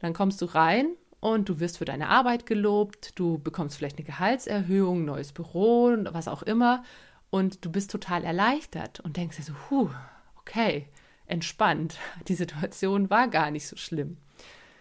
Dann 0.00 0.12
kommst 0.12 0.42
du 0.42 0.46
rein 0.46 0.88
und 1.20 1.48
du 1.48 1.60
wirst 1.60 1.78
für 1.78 1.84
deine 1.84 2.08
Arbeit 2.08 2.46
gelobt, 2.46 3.18
du 3.18 3.38
bekommst 3.38 3.76
vielleicht 3.76 3.96
eine 3.96 4.04
Gehaltserhöhung, 4.04 5.04
neues 5.04 5.32
Büro, 5.32 5.96
was 6.10 6.28
auch 6.28 6.42
immer 6.42 6.84
und 7.30 7.64
du 7.64 7.72
bist 7.72 7.90
total 7.90 8.22
erleichtert 8.22 9.00
und 9.00 9.16
denkst 9.16 9.38
dir 9.38 9.42
so, 9.42 9.54
huh, 9.70 9.90
okay, 10.38 10.86
entspannt. 11.26 11.98
Die 12.28 12.34
Situation 12.34 13.10
war 13.10 13.28
gar 13.28 13.50
nicht 13.50 13.66
so 13.66 13.76
schlimm. 13.76 14.18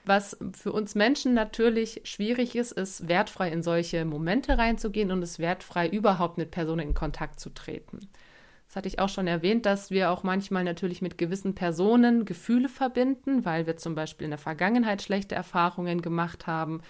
Was 0.06 0.38
für 0.52 0.74
uns 0.74 0.96
Menschen 0.96 1.34
natürlich 1.34 2.02
schwierig 2.04 2.56
ist, 2.56 2.74
ist 2.74 3.08
wertfrei 3.08 3.50
in 3.50 3.64
solche 3.64 4.04
Momente 4.04 4.58
reinzugehen 4.58 5.12
und 5.12 5.22
es 5.22 5.40
wertfrei 5.40 5.88
überhaupt 5.88 6.38
mit 6.38 6.52
Personen 6.52 6.90
in 6.90 6.94
Kontakt 6.94 7.40
zu 7.40 7.50
treten. 7.50 8.10
Das 8.68 8.76
hatte 8.76 8.88
ich 8.88 9.00
auch 9.00 9.10
schon 9.10 9.28
erwähnt, 9.28 9.66
dass 9.66 9.92
wir 9.92 10.10
auch 10.10 10.24
manchmal 10.24 10.64
natürlich 10.64 11.02
mit 11.02 11.18
gewissen 11.18 11.56
Personen 11.56 12.26
Gefühle 12.26 12.68
verbinden, 12.68 13.46
weil 13.46 13.68
wir 13.68 13.78
zum 13.78 13.96
Beispiel 13.96 14.26
in 14.26 14.32
der 14.32 14.40
Vergangenheit 14.40 15.02
schlechte 15.02 15.36
Erfahrungen 15.36 16.02
gemacht 16.02 16.48
haben 16.48 16.82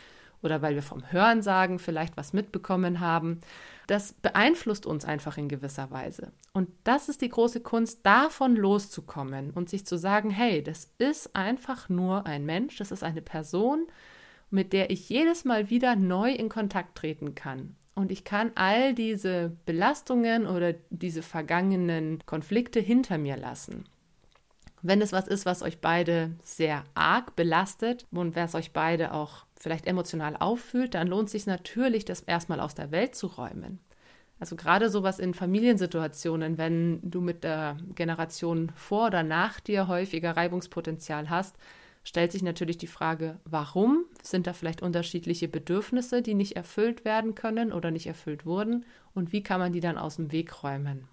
oder 0.42 0.62
weil 0.62 0.76
wir 0.76 0.82
vom 0.82 1.12
Hörensagen 1.12 1.80
vielleicht 1.80 2.18
was 2.18 2.34
mitbekommen 2.34 3.00
haben. 3.00 3.42
Das 3.88 4.13
beeinflusst 4.13 4.86
uns 4.86 5.06
einfach 5.06 5.38
in 5.38 5.50
gewisser 5.50 5.92
Weise. 5.92 6.32
Und 6.54 6.70
das 6.84 7.10
ist 7.10 7.22
die 7.22 7.30
große 7.30 7.60
Kunst, 7.60 8.06
davon 8.06 8.56
loszukommen 8.56 9.52
und 9.52 9.70
sich 9.70 9.86
zu 9.86 9.98
sagen, 9.98 10.30
hey, 10.30 10.63
das 10.63 10.90
ist 10.98 11.36
einfach 11.36 11.90
nur 11.90 12.25
ein 12.25 12.46
Mensch, 12.46 12.78
das 12.78 12.92
ist 12.92 13.04
eine 13.04 13.22
Person, 13.22 13.88
mit 14.50 14.72
der 14.72 14.90
ich 14.90 15.10
jedes 15.10 15.46
Mal 15.46 15.70
wieder 15.70 15.96
neu 15.96 16.32
in 16.32 16.50
Kontakt 16.50 16.96
treten 16.98 17.36
kann. 17.36 17.75
Und 17.96 18.12
ich 18.12 18.24
kann 18.24 18.52
all 18.56 18.94
diese 18.96 19.56
Belastungen 19.66 20.48
oder 20.48 20.74
diese 20.90 21.22
vergangenen 21.22 22.24
Konflikte 22.25 22.80
hinter 22.80 23.18
mir 23.18 23.38
lassen. 23.38 23.86
Wenn 24.82 25.02
es 25.02 25.12
was 25.12 25.28
ist, 25.28 25.46
was 25.46 25.62
euch 25.62 25.80
beide 25.80 26.32
sehr 26.44 26.84
arg 26.94 27.36
belastet 27.36 28.06
und 28.12 28.36
was 28.36 28.54
euch 28.54 28.74
beide 28.74 29.13
auch 29.13 29.46
vielleicht 29.63 29.88
emotional 29.88 30.36
auffühlt, 30.36 30.93
dann 30.93 31.08
lohnt 31.08 31.29
sich 31.29 31.48
natürlich, 31.48 32.03
das 32.03 32.20
erstmal 32.20 32.60
aus 32.60 32.75
der 32.75 32.91
Welt 32.91 33.15
zu 33.15 33.27
räumen. 33.27 33.79
Also 34.38 34.58
gerade 34.58 34.89
sowas 34.89 35.20
in 35.20 35.34
Familiensituationen, 35.34 36.58
wenn 36.58 37.00
du 37.01 37.22
mit 37.22 37.46
der 37.46 37.77
Generation 37.96 38.74
vor 38.75 39.08
oder 39.08 39.24
nach 39.24 39.62
dir 39.62 39.88
häufiger 39.88 40.36
Reibungspotenzial 40.36 41.29
hast, 41.29 41.55
stellt 42.03 42.34
sich 42.34 42.43
natürlich 42.43 42.77
die 42.77 42.88
Frage, 42.88 43.39
warum 43.46 44.03
sind 44.22 44.46
da 44.48 44.51
vielleicht 44.51 44.82
unterschiedliche 44.82 45.48
Bedürfnisse, 45.48 46.22
die 46.22 46.34
nicht 46.34 46.58
erfüllt 46.58 47.05
werden 47.05 47.34
können 47.34 47.72
oder 47.72 47.89
nicht 47.89 48.08
erfüllt 48.08 48.46
wurden 48.46 48.84
und 49.13 49.32
wie 49.32 49.43
kann 49.43 49.62
man 49.62 49.72
die 49.72 49.79
dann 49.79 49.98
aus 49.98 50.17
dem 50.17 50.34
Weg 50.34 50.62
räumen? 50.62 51.08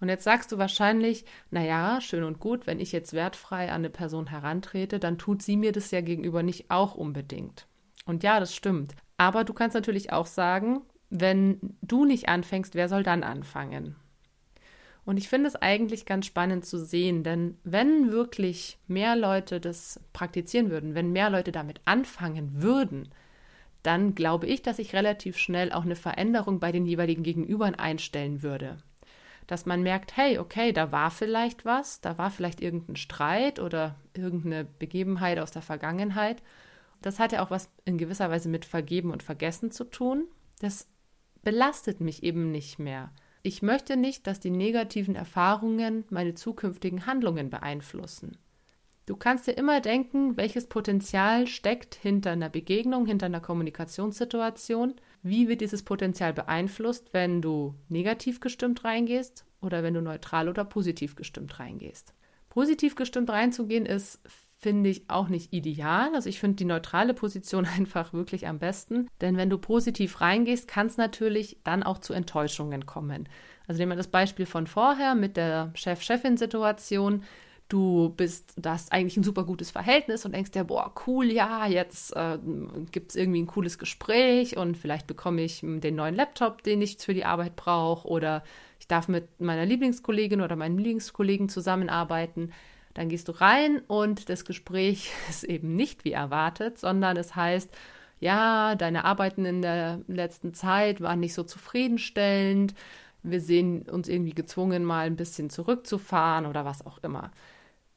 Und 0.00 0.08
jetzt 0.08 0.24
sagst 0.24 0.52
du 0.52 0.58
wahrscheinlich, 0.58 1.24
naja, 1.50 2.00
schön 2.00 2.24
und 2.24 2.38
gut, 2.38 2.66
wenn 2.66 2.80
ich 2.80 2.92
jetzt 2.92 3.12
wertfrei 3.12 3.68
an 3.68 3.76
eine 3.76 3.90
Person 3.90 4.26
herantrete, 4.26 4.98
dann 4.98 5.18
tut 5.18 5.42
sie 5.42 5.56
mir 5.56 5.72
das 5.72 5.90
ja 5.90 6.00
gegenüber 6.00 6.42
nicht 6.42 6.70
auch 6.70 6.94
unbedingt. 6.94 7.66
Und 8.04 8.22
ja, 8.22 8.38
das 8.38 8.54
stimmt. 8.54 8.94
Aber 9.16 9.44
du 9.44 9.54
kannst 9.54 9.74
natürlich 9.74 10.12
auch 10.12 10.26
sagen, 10.26 10.82
wenn 11.08 11.76
du 11.82 12.04
nicht 12.04 12.28
anfängst, 12.28 12.74
wer 12.74 12.88
soll 12.88 13.02
dann 13.02 13.22
anfangen? 13.22 13.96
Und 15.04 15.18
ich 15.18 15.28
finde 15.28 15.48
es 15.48 15.56
eigentlich 15.56 16.04
ganz 16.04 16.26
spannend 16.26 16.66
zu 16.66 16.84
sehen, 16.84 17.22
denn 17.22 17.56
wenn 17.62 18.10
wirklich 18.10 18.76
mehr 18.88 19.14
Leute 19.14 19.60
das 19.60 20.00
praktizieren 20.12 20.68
würden, 20.70 20.96
wenn 20.96 21.12
mehr 21.12 21.30
Leute 21.30 21.52
damit 21.52 21.80
anfangen 21.84 22.60
würden, 22.60 23.08
dann 23.84 24.16
glaube 24.16 24.48
ich, 24.48 24.62
dass 24.62 24.80
ich 24.80 24.94
relativ 24.94 25.38
schnell 25.38 25.70
auch 25.70 25.84
eine 25.84 25.94
Veränderung 25.94 26.58
bei 26.58 26.72
den 26.72 26.86
jeweiligen 26.86 27.22
Gegenübern 27.22 27.76
einstellen 27.76 28.42
würde. 28.42 28.78
Dass 29.46 29.66
man 29.66 29.82
merkt, 29.82 30.16
hey, 30.16 30.38
okay, 30.38 30.72
da 30.72 30.90
war 30.90 31.10
vielleicht 31.10 31.64
was, 31.64 32.00
da 32.00 32.18
war 32.18 32.30
vielleicht 32.30 32.60
irgendein 32.60 32.96
Streit 32.96 33.60
oder 33.60 33.96
irgendeine 34.14 34.64
Begebenheit 34.64 35.38
aus 35.38 35.52
der 35.52 35.62
Vergangenheit. 35.62 36.42
Das 37.02 37.18
hat 37.18 37.32
ja 37.32 37.44
auch 37.44 37.50
was 37.50 37.70
in 37.84 37.98
gewisser 37.98 38.30
Weise 38.30 38.48
mit 38.48 38.64
Vergeben 38.64 39.10
und 39.10 39.22
Vergessen 39.22 39.70
zu 39.70 39.84
tun. 39.84 40.26
Das 40.60 40.88
belastet 41.42 42.00
mich 42.00 42.22
eben 42.24 42.50
nicht 42.50 42.78
mehr. 42.78 43.12
Ich 43.42 43.62
möchte 43.62 43.96
nicht, 43.96 44.26
dass 44.26 44.40
die 44.40 44.50
negativen 44.50 45.14
Erfahrungen 45.14 46.04
meine 46.10 46.34
zukünftigen 46.34 47.06
Handlungen 47.06 47.48
beeinflussen. 47.48 48.38
Du 49.06 49.14
kannst 49.14 49.46
dir 49.46 49.52
immer 49.52 49.80
denken, 49.80 50.36
welches 50.36 50.66
Potenzial 50.66 51.46
steckt 51.46 51.94
hinter 51.94 52.32
einer 52.32 52.48
Begegnung, 52.48 53.06
hinter 53.06 53.26
einer 53.26 53.40
Kommunikationssituation. 53.40 54.96
Wie 55.26 55.48
wird 55.48 55.60
dieses 55.60 55.82
Potenzial 55.82 56.32
beeinflusst, 56.32 57.08
wenn 57.12 57.42
du 57.42 57.74
negativ 57.88 58.38
gestimmt 58.38 58.84
reingehst 58.84 59.44
oder 59.60 59.82
wenn 59.82 59.94
du 59.94 60.00
neutral 60.00 60.48
oder 60.48 60.64
positiv 60.64 61.16
gestimmt 61.16 61.58
reingehst? 61.58 62.14
Positiv 62.48 62.94
gestimmt 62.94 63.28
reinzugehen 63.30 63.86
ist, 63.86 64.20
finde 64.56 64.88
ich, 64.88 65.10
auch 65.10 65.28
nicht 65.28 65.52
ideal. 65.52 66.14
Also 66.14 66.28
ich 66.28 66.38
finde 66.38 66.54
die 66.58 66.64
neutrale 66.64 67.12
Position 67.12 67.66
einfach 67.76 68.12
wirklich 68.12 68.46
am 68.46 68.60
besten. 68.60 69.08
Denn 69.20 69.36
wenn 69.36 69.50
du 69.50 69.58
positiv 69.58 70.20
reingehst, 70.20 70.68
kann 70.68 70.86
es 70.86 70.96
natürlich 70.96 71.58
dann 71.64 71.82
auch 71.82 71.98
zu 71.98 72.12
Enttäuschungen 72.12 72.86
kommen. 72.86 73.28
Also 73.66 73.80
nehmen 73.80 73.92
wir 73.92 73.96
das 73.96 74.06
Beispiel 74.06 74.46
von 74.46 74.68
vorher 74.68 75.16
mit 75.16 75.36
der 75.36 75.72
Chef-Chefin-Situation 75.74 77.24
du 77.68 78.10
bist, 78.10 78.54
du 78.56 78.70
hast 78.70 78.92
eigentlich 78.92 79.16
ein 79.16 79.24
super 79.24 79.44
gutes 79.44 79.70
Verhältnis 79.70 80.24
und 80.24 80.32
denkst 80.32 80.52
dir, 80.52 80.64
boah, 80.64 80.92
cool, 81.06 81.26
ja, 81.26 81.66
jetzt 81.66 82.14
äh, 82.14 82.38
gibt 82.92 83.10
es 83.10 83.16
irgendwie 83.16 83.42
ein 83.42 83.46
cooles 83.46 83.78
Gespräch 83.78 84.56
und 84.56 84.76
vielleicht 84.76 85.06
bekomme 85.06 85.42
ich 85.42 85.60
den 85.62 85.96
neuen 85.96 86.14
Laptop, 86.14 86.62
den 86.62 86.80
ich 86.80 86.98
für 86.98 87.14
die 87.14 87.24
Arbeit 87.24 87.56
brauche 87.56 88.06
oder 88.06 88.44
ich 88.78 88.86
darf 88.86 89.08
mit 89.08 89.40
meiner 89.40 89.66
Lieblingskollegin 89.66 90.40
oder 90.40 90.54
meinem 90.54 90.78
Lieblingskollegen 90.78 91.48
zusammenarbeiten. 91.48 92.52
Dann 92.94 93.08
gehst 93.08 93.28
du 93.28 93.32
rein 93.32 93.80
und 93.88 94.28
das 94.28 94.44
Gespräch 94.44 95.10
ist 95.28 95.44
eben 95.44 95.74
nicht 95.74 96.04
wie 96.04 96.12
erwartet, 96.12 96.78
sondern 96.78 97.16
es 97.16 97.34
heißt, 97.34 97.70
ja, 98.20 98.76
deine 98.76 99.04
Arbeiten 99.04 99.44
in 99.44 99.60
der 99.60 100.00
letzten 100.06 100.54
Zeit 100.54 101.00
waren 101.00 101.20
nicht 101.20 101.34
so 101.34 101.42
zufriedenstellend. 101.42 102.74
Wir 103.22 103.40
sehen 103.40 103.82
uns 103.82 104.08
irgendwie 104.08 104.34
gezwungen, 104.34 104.84
mal 104.84 105.06
ein 105.06 105.16
bisschen 105.16 105.50
zurückzufahren 105.50 106.46
oder 106.46 106.64
was 106.64 106.86
auch 106.86 106.98
immer 107.02 107.32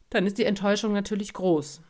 dann 0.09 0.25
ist 0.25 0.37
die 0.37 0.45
Enttäuschung 0.45 0.93
natürlich 0.93 1.33
groß. 1.33 1.81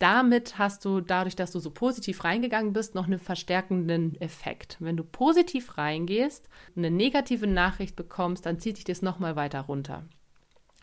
Damit 0.00 0.56
hast 0.56 0.86
du, 0.86 1.02
dadurch, 1.02 1.36
dass 1.36 1.50
du 1.50 1.58
so 1.58 1.70
positiv 1.70 2.24
reingegangen 2.24 2.72
bist, 2.72 2.94
noch 2.94 3.04
einen 3.04 3.18
verstärkenden 3.18 4.18
Effekt. 4.20 4.78
Wenn 4.80 4.96
du 4.96 5.04
positiv 5.04 5.76
reingehst 5.76 6.48
und 6.74 6.84
eine 6.84 6.94
negative 6.94 7.46
Nachricht 7.46 7.96
bekommst, 7.96 8.46
dann 8.46 8.58
zieht 8.58 8.78
dich 8.78 8.84
das 8.84 9.02
nochmal 9.02 9.36
weiter 9.36 9.60
runter. 9.60 10.04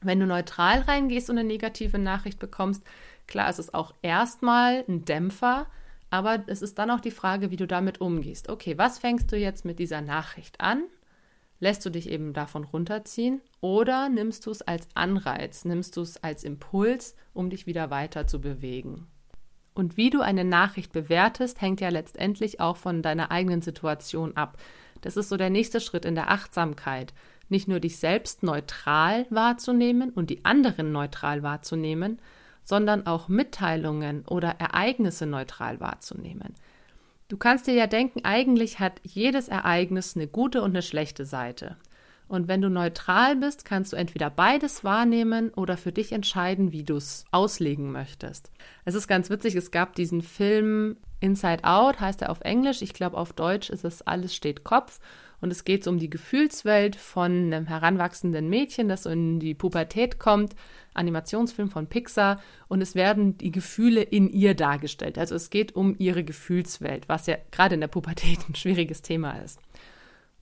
Wenn 0.01 0.20
du 0.20 0.27
neutral 0.27 0.82
reingehst 0.82 1.32
und 1.32 1.39
eine 1.39 1.48
negative 1.48 1.98
Nachricht 1.98 2.38
bekommst, 2.38 2.84
klar, 3.25 3.50
ist 3.50 3.58
es 3.58 3.74
auch 3.74 3.96
erstmal 4.03 4.86
ein 4.88 5.03
Dämpfer, 5.03 5.65
aber 6.12 6.44
es 6.46 6.62
ist 6.62 6.77
dann 6.77 6.91
auch 6.91 7.01
die 7.01 7.10
Frage, 7.10 7.50
wie 7.50 7.58
du 7.58 7.65
damit 7.65 8.00
umgehst. 8.00 8.50
Okay, 8.50 8.77
was 8.77 9.00
fängst 9.00 9.32
du 9.32 9.36
jetzt 9.36 9.65
mit 9.65 9.79
dieser 9.79 10.01
Nachricht 10.01 10.62
an? 10.62 10.84
Lässt 11.59 11.85
du 11.85 11.89
dich 11.89 12.09
eben 12.09 12.33
davon 12.33 12.63
runterziehen 12.63 13.41
oder 13.61 14.09
nimmst 14.09 14.45
du 14.45 14.51
es 14.51 14.61
als 14.61 14.87
Anreiz, 14.93 15.65
nimmst 15.65 15.97
du 15.97 16.01
es 16.01 16.23
als 16.23 16.43
Impuls, 16.43 17.15
um 17.33 17.49
dich 17.49 17.65
wieder 17.65 17.89
weiter 17.89 18.27
zu 18.27 18.39
bewegen? 18.39 19.07
Und 19.73 19.97
wie 19.97 20.09
du 20.09 20.21
eine 20.21 20.43
Nachricht 20.43 20.91
bewertest, 20.91 21.61
hängt 21.61 21.81
ja 21.81 21.89
letztendlich 21.89 22.59
auch 22.59 22.77
von 22.77 23.01
deiner 23.01 23.31
eigenen 23.31 23.61
Situation 23.61 24.35
ab. 24.35 24.57
Das 25.01 25.17
ist 25.17 25.29
so 25.29 25.37
der 25.37 25.49
nächste 25.49 25.79
Schritt 25.79 26.05
in 26.05 26.15
der 26.15 26.31
Achtsamkeit. 26.31 27.13
Nicht 27.49 27.67
nur 27.67 27.79
dich 27.79 27.97
selbst 27.97 28.43
neutral 28.43 29.25
wahrzunehmen 29.29 30.09
und 30.09 30.29
die 30.29 30.43
anderen 30.45 30.91
neutral 30.91 31.43
wahrzunehmen, 31.43 32.19
sondern 32.63 33.07
auch 33.07 33.29
Mitteilungen 33.29 34.25
oder 34.25 34.59
Ereignisse 34.59 35.25
neutral 35.25 35.79
wahrzunehmen. 35.79 36.55
Du 37.29 37.36
kannst 37.36 37.67
dir 37.67 37.74
ja 37.74 37.88
denken, 37.88 38.22
eigentlich 38.24 38.79
hat 38.79 39.01
jedes 39.03 39.50
Ereignis 39.50 40.15
eine 40.15 40.27
gute 40.27 40.62
und 40.62 40.69
eine 40.69 40.81
schlechte 40.81 41.25
Seite. 41.25 41.75
Und 42.29 42.48
wenn 42.48 42.62
du 42.62 42.69
neutral 42.69 43.36
bist, 43.36 43.65
kannst 43.65 43.91
du 43.91 43.98
entweder 43.98 44.29
beides 44.29 44.84
wahrnehmen 44.84 45.50
oder 45.50 45.77
für 45.77 45.91
dich 45.91 46.12
entscheiden, 46.12 46.72
wie 46.72 46.84
du 46.84 46.96
es 46.96 47.25
auslegen 47.31 47.91
möchtest. 47.91 48.51
Es 48.86 48.96
ist 48.96 49.07
ganz 49.07 49.29
witzig, 49.29 49.55
es 49.55 49.72
gab 49.72 49.96
diesen 49.96 50.22
Film 50.22 50.98
Inside 51.19 51.63
Out, 51.63 52.00
heißt 52.00 52.22
er 52.22 52.29
auf 52.29 52.41
Englisch. 52.41 52.81
Ich 52.81 52.93
glaube, 52.93 53.17
auf 53.17 53.34
Deutsch 53.34 53.69
ist 53.69 53.84
es 53.84 54.01
Alles 54.01 54.36
steht 54.36 54.63
Kopf. 54.63 55.00
Und 55.39 55.51
es 55.51 55.65
geht 55.65 55.88
um 55.88 56.00
die 56.00 56.10
Gefühlswelt 56.10 56.96
von 56.96 57.53
einem 57.53 57.67
heranwachsenden 57.67 58.50
Mädchen, 58.50 58.89
das 58.89 59.06
in 59.06 59.39
die 59.39 59.53
Pubertät 59.53 60.20
kommt. 60.20 60.56
Animationsfilm 60.94 61.70
von 61.70 61.88
Pixar. 61.88 62.41
Und 62.67 62.82
es 62.82 62.96
werden 62.96 63.38
die 63.38 63.51
Gefühle 63.51 64.01
in 64.01 64.29
ihr 64.29 64.56
dargestellt. 64.56 65.17
Also 65.17 65.36
es 65.36 65.50
geht 65.50 65.75
um 65.75 65.96
ihre 66.00 66.24
Gefühlswelt, 66.24 67.08
was 67.08 67.27
ja 67.27 67.38
gerade 67.51 67.75
in 67.75 67.82
der 67.82 67.88
Pubertät 67.88 68.39
ein 68.50 68.56
schwieriges 68.56 69.01
Thema 69.01 69.34
ist. 69.44 69.60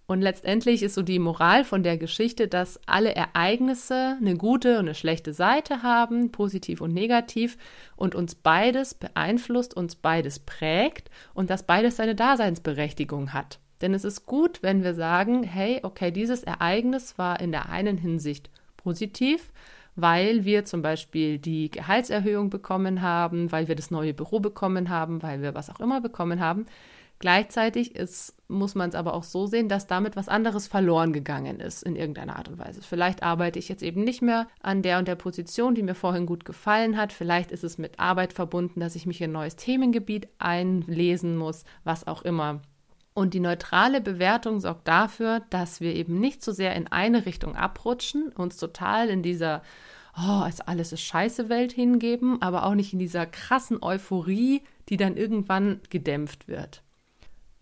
Und 0.08 0.22
letztendlich 0.22 0.84
ist 0.84 0.94
so 0.94 1.02
die 1.02 1.18
Moral 1.18 1.64
von 1.66 1.82
der 1.82 1.98
Geschichte, 1.98 2.48
dass 2.48 2.80
alle 2.86 3.16
Ereignisse 3.16 4.18
eine 4.22 4.38
gute 4.38 4.74
und 4.74 4.86
eine 4.86 4.94
schlechte 4.94 5.34
Seite 5.34 5.82
haben, 5.82 6.32
positiv 6.32 6.80
und 6.80 6.94
negativ, 6.94 7.58
und 7.96 8.14
uns 8.14 8.36
beides 8.36 8.94
beeinflusst, 8.94 9.76
uns 9.76 9.96
beides 9.96 10.40
prägt 10.40 11.10
und 11.34 11.50
dass 11.50 11.64
beides 11.64 11.96
seine 11.96 12.14
Daseinsberechtigung 12.14 13.34
hat. 13.34 13.60
Denn 13.82 13.94
es 13.94 14.04
ist 14.04 14.26
gut, 14.26 14.64
wenn 14.64 14.84
wir 14.84 14.96
sagen, 14.96 15.44
hey, 15.44 15.80
okay, 15.84 16.12
dieses 16.12 16.44
Ereignis 16.44 17.18
war 17.18 17.40
in 17.40 17.52
der 17.52 17.70
einen 17.70 17.98
Hinsicht 17.98 18.50
positiv, 18.78 19.52
weil 19.96 20.46
wir 20.46 20.66
zum 20.66 20.82
Beispiel 20.82 21.40
die 21.40 21.72
Gehaltserhöhung 21.72 22.50
bekommen 22.50 23.02
haben, 23.02 23.52
weil 23.52 23.68
wir 23.68 23.76
das 23.76 23.92
neue 23.92 24.14
Büro 24.14 24.40
bekommen 24.40 24.90
haben, 24.90 25.24
weil 25.24 25.42
wir 25.42 25.56
was 25.56 25.70
auch 25.70 25.80
immer 25.80 26.02
bekommen 26.02 26.40
haben. 26.40 26.66
Gleichzeitig 27.20 27.96
ist, 27.96 28.36
muss 28.50 28.76
man 28.76 28.90
es 28.90 28.96
aber 28.96 29.14
auch 29.14 29.24
so 29.24 29.48
sehen, 29.48 29.70
dass 29.70 29.88
damit 29.88 30.18
was 30.18 30.28
anderes 30.28 30.68
verloren 30.68 31.14
gegangen 31.14 31.62
ist 31.62 31.82
in 31.82 31.96
irgendeiner 31.96 32.36
Art 32.36 32.50
und 32.50 32.60
Weise. 32.60 32.82
Vielleicht 32.82 33.24
arbeite 33.24 33.58
ich 33.58 33.70
jetzt 33.70 33.84
eben 33.84 34.04
nicht 34.04 34.22
mehr 34.22 34.48
an 34.62 34.82
der 34.82 35.00
und 35.00 35.08
der 35.08 35.16
Position, 35.16 35.76
die 35.76 35.84
mir 35.84 35.96
vorhin 35.96 36.26
gut 36.26 36.44
gefallen 36.44 36.98
hat. 36.98 37.14
Vielleicht 37.14 37.52
ist 37.52 37.64
es 37.64 37.78
mit 37.78 38.00
Arbeit 38.02 38.34
verbunden, 38.34 38.82
dass 38.82 38.96
ich 38.96 39.06
mich 39.06 39.22
in 39.22 39.30
ein 39.30 39.34
neues 39.34 39.56
Themengebiet 39.56 40.28
einlesen 40.40 41.38
muss, 41.38 41.64
was 41.86 42.06
auch 42.06 42.24
immer. 42.24 42.62
Und 43.16 43.34
die 43.34 43.40
neutrale 43.40 44.02
Bewertung 44.02 44.60
sorgt 44.60 44.88
dafür, 44.88 45.42
dass 45.50 45.80
wir 45.80 45.96
eben 45.96 46.20
nicht 46.20 46.44
so 46.44 46.52
sehr 46.52 46.76
in 46.76 46.88
eine 46.88 47.26
Richtung 47.26 47.56
abrutschen, 47.56 48.28
uns 48.34 48.58
total 48.58 49.10
in 49.10 49.24
dieser 49.24 49.64
oh, 50.18 50.46
ist 50.48 50.68
alles 50.68 50.92
ist 50.92 51.02
scheiße 51.02 51.50
Welt 51.50 51.72
hingeben, 51.72 52.42
aber 52.42 52.66
auch 52.66 52.76
nicht 52.76 52.94
in 52.94 53.00
dieser 53.00 53.26
krassen 53.26 53.82
Euphorie, 53.82 54.64
die 54.90 54.98
dann 54.98 55.18
irgendwann 55.18 55.82
gedämpft 55.90 56.48
wird. 56.48 56.84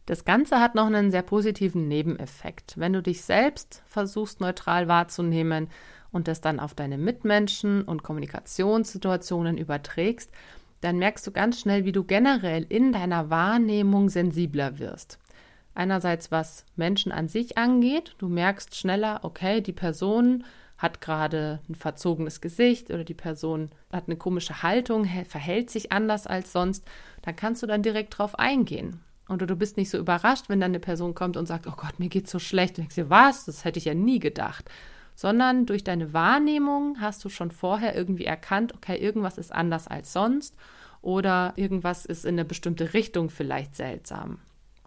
Das 0.05 0.25
Ganze 0.25 0.59
hat 0.59 0.75
noch 0.75 0.87
einen 0.87 1.11
sehr 1.11 1.21
positiven 1.21 1.87
Nebeneffekt. 1.87 2.73
Wenn 2.77 2.93
du 2.93 3.01
dich 3.01 3.21
selbst 3.21 3.83
versuchst 3.85 4.41
neutral 4.41 4.87
wahrzunehmen 4.87 5.69
und 6.11 6.27
das 6.27 6.41
dann 6.41 6.59
auf 6.59 6.73
deine 6.73 6.97
Mitmenschen 6.97 7.83
und 7.83 8.03
Kommunikationssituationen 8.03 9.57
überträgst, 9.57 10.29
dann 10.81 10.97
merkst 10.97 11.25
du 11.25 11.31
ganz 11.31 11.61
schnell, 11.61 11.85
wie 11.85 11.93
du 11.93 12.03
generell 12.03 12.65
in 12.67 12.91
deiner 12.91 13.29
Wahrnehmung 13.29 14.09
sensibler 14.09 14.79
wirst. 14.79 15.17
Einerseits, 15.75 16.31
was 16.31 16.65
Menschen 16.75 17.11
an 17.11 17.27
sich 17.27 17.57
angeht. 17.57 18.15
Du 18.19 18.29
merkst 18.29 18.75
schneller, 18.75 19.19
okay, 19.23 19.61
die 19.61 19.73
Person 19.73 20.43
hat 20.77 21.01
gerade 21.01 21.61
ein 21.69 21.75
verzogenes 21.75 22.41
Gesicht 22.41 22.89
oder 22.89 23.03
die 23.03 23.13
Person 23.13 23.69
hat 23.91 24.07
eine 24.07 24.17
komische 24.17 24.63
Haltung, 24.63 25.05
verhält 25.27 25.69
sich 25.69 25.91
anders 25.91 26.27
als 26.27 26.51
sonst. 26.51 26.85
Dann 27.21 27.35
kannst 27.35 27.63
du 27.63 27.67
dann 27.67 27.83
direkt 27.83 28.17
drauf 28.17 28.37
eingehen. 28.37 28.99
Und 29.27 29.41
du 29.41 29.55
bist 29.55 29.77
nicht 29.77 29.89
so 29.89 29.97
überrascht, 29.97 30.49
wenn 30.49 30.59
dann 30.59 30.71
eine 30.71 30.79
Person 30.79 31.15
kommt 31.15 31.37
und 31.37 31.47
sagt, 31.47 31.67
oh 31.67 31.73
Gott, 31.77 31.97
mir 31.99 32.09
geht's 32.09 32.31
so 32.31 32.39
schlecht. 32.39 32.77
Du 32.77 32.81
denkst 32.81 32.95
dir, 32.95 33.09
was? 33.09 33.45
Das 33.45 33.63
hätte 33.63 33.79
ich 33.79 33.85
ja 33.85 33.93
nie 33.93 34.19
gedacht. 34.19 34.69
Sondern 35.15 35.65
durch 35.65 35.83
deine 35.83 36.11
Wahrnehmung 36.11 36.99
hast 36.99 37.23
du 37.23 37.29
schon 37.29 37.51
vorher 37.51 37.95
irgendwie 37.95 38.25
erkannt, 38.25 38.75
okay, 38.75 38.97
irgendwas 38.97 39.37
ist 39.37 39.53
anders 39.53 39.87
als 39.87 40.11
sonst 40.11 40.55
oder 41.01 41.53
irgendwas 41.55 42.05
ist 42.05 42.25
in 42.25 42.35
eine 42.35 42.45
bestimmte 42.45 42.93
Richtung 42.93 43.29
vielleicht 43.29 43.75
seltsam. 43.75 44.39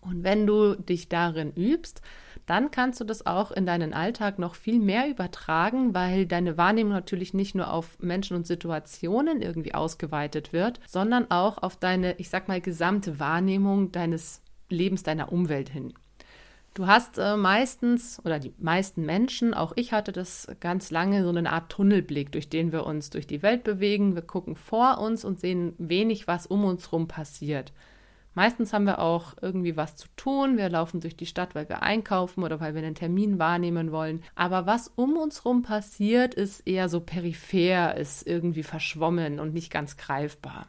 Und 0.06 0.24
wenn 0.24 0.46
du 0.46 0.74
dich 0.74 1.08
darin 1.08 1.52
übst, 1.52 2.00
dann 2.46 2.70
kannst 2.70 3.00
du 3.00 3.04
das 3.04 3.26
auch 3.26 3.50
in 3.50 3.66
deinen 3.66 3.92
Alltag 3.92 4.38
noch 4.38 4.54
viel 4.54 4.78
mehr 4.78 5.10
übertragen, 5.10 5.94
weil 5.94 6.26
deine 6.26 6.56
Wahrnehmung 6.56 6.92
natürlich 6.92 7.34
nicht 7.34 7.56
nur 7.56 7.72
auf 7.72 7.98
Menschen 7.98 8.36
und 8.36 8.46
Situationen 8.46 9.42
irgendwie 9.42 9.74
ausgeweitet 9.74 10.52
wird, 10.52 10.80
sondern 10.86 11.30
auch 11.30 11.58
auf 11.58 11.76
deine, 11.76 12.18
ich 12.18 12.30
sag 12.30 12.46
mal, 12.46 12.60
gesamte 12.60 13.18
Wahrnehmung 13.18 13.90
deines 13.90 14.42
Lebens, 14.68 15.02
deiner 15.02 15.32
Umwelt 15.32 15.68
hin. 15.68 15.92
Du 16.74 16.86
hast 16.86 17.16
äh, 17.16 17.36
meistens 17.38 18.20
oder 18.24 18.38
die 18.38 18.52
meisten 18.58 19.06
Menschen, 19.06 19.54
auch 19.54 19.72
ich 19.76 19.92
hatte 19.92 20.12
das 20.12 20.46
ganz 20.60 20.90
lange, 20.90 21.24
so 21.24 21.30
eine 21.30 21.50
Art 21.50 21.72
Tunnelblick, 21.72 22.30
durch 22.32 22.50
den 22.50 22.70
wir 22.70 22.84
uns 22.84 23.08
durch 23.08 23.26
die 23.26 23.42
Welt 23.42 23.64
bewegen. 23.64 24.14
Wir 24.14 24.22
gucken 24.22 24.56
vor 24.56 24.98
uns 24.98 25.24
und 25.24 25.40
sehen 25.40 25.72
wenig, 25.78 26.28
was 26.28 26.46
um 26.46 26.64
uns 26.66 26.92
herum 26.92 27.08
passiert. 27.08 27.72
Meistens 28.36 28.74
haben 28.74 28.84
wir 28.84 28.98
auch 28.98 29.32
irgendwie 29.40 29.78
was 29.78 29.96
zu 29.96 30.08
tun. 30.14 30.58
Wir 30.58 30.68
laufen 30.68 31.00
durch 31.00 31.16
die 31.16 31.24
Stadt, 31.24 31.54
weil 31.54 31.70
wir 31.70 31.82
einkaufen 31.82 32.44
oder 32.44 32.60
weil 32.60 32.74
wir 32.74 32.82
einen 32.82 32.94
Termin 32.94 33.38
wahrnehmen 33.38 33.92
wollen. 33.92 34.22
Aber 34.34 34.66
was 34.66 34.88
um 34.94 35.16
uns 35.16 35.38
herum 35.42 35.62
passiert, 35.62 36.34
ist 36.34 36.60
eher 36.66 36.90
so 36.90 37.00
peripher, 37.00 37.96
ist 37.96 38.26
irgendwie 38.26 38.62
verschwommen 38.62 39.40
und 39.40 39.54
nicht 39.54 39.72
ganz 39.72 39.96
greifbar. 39.96 40.66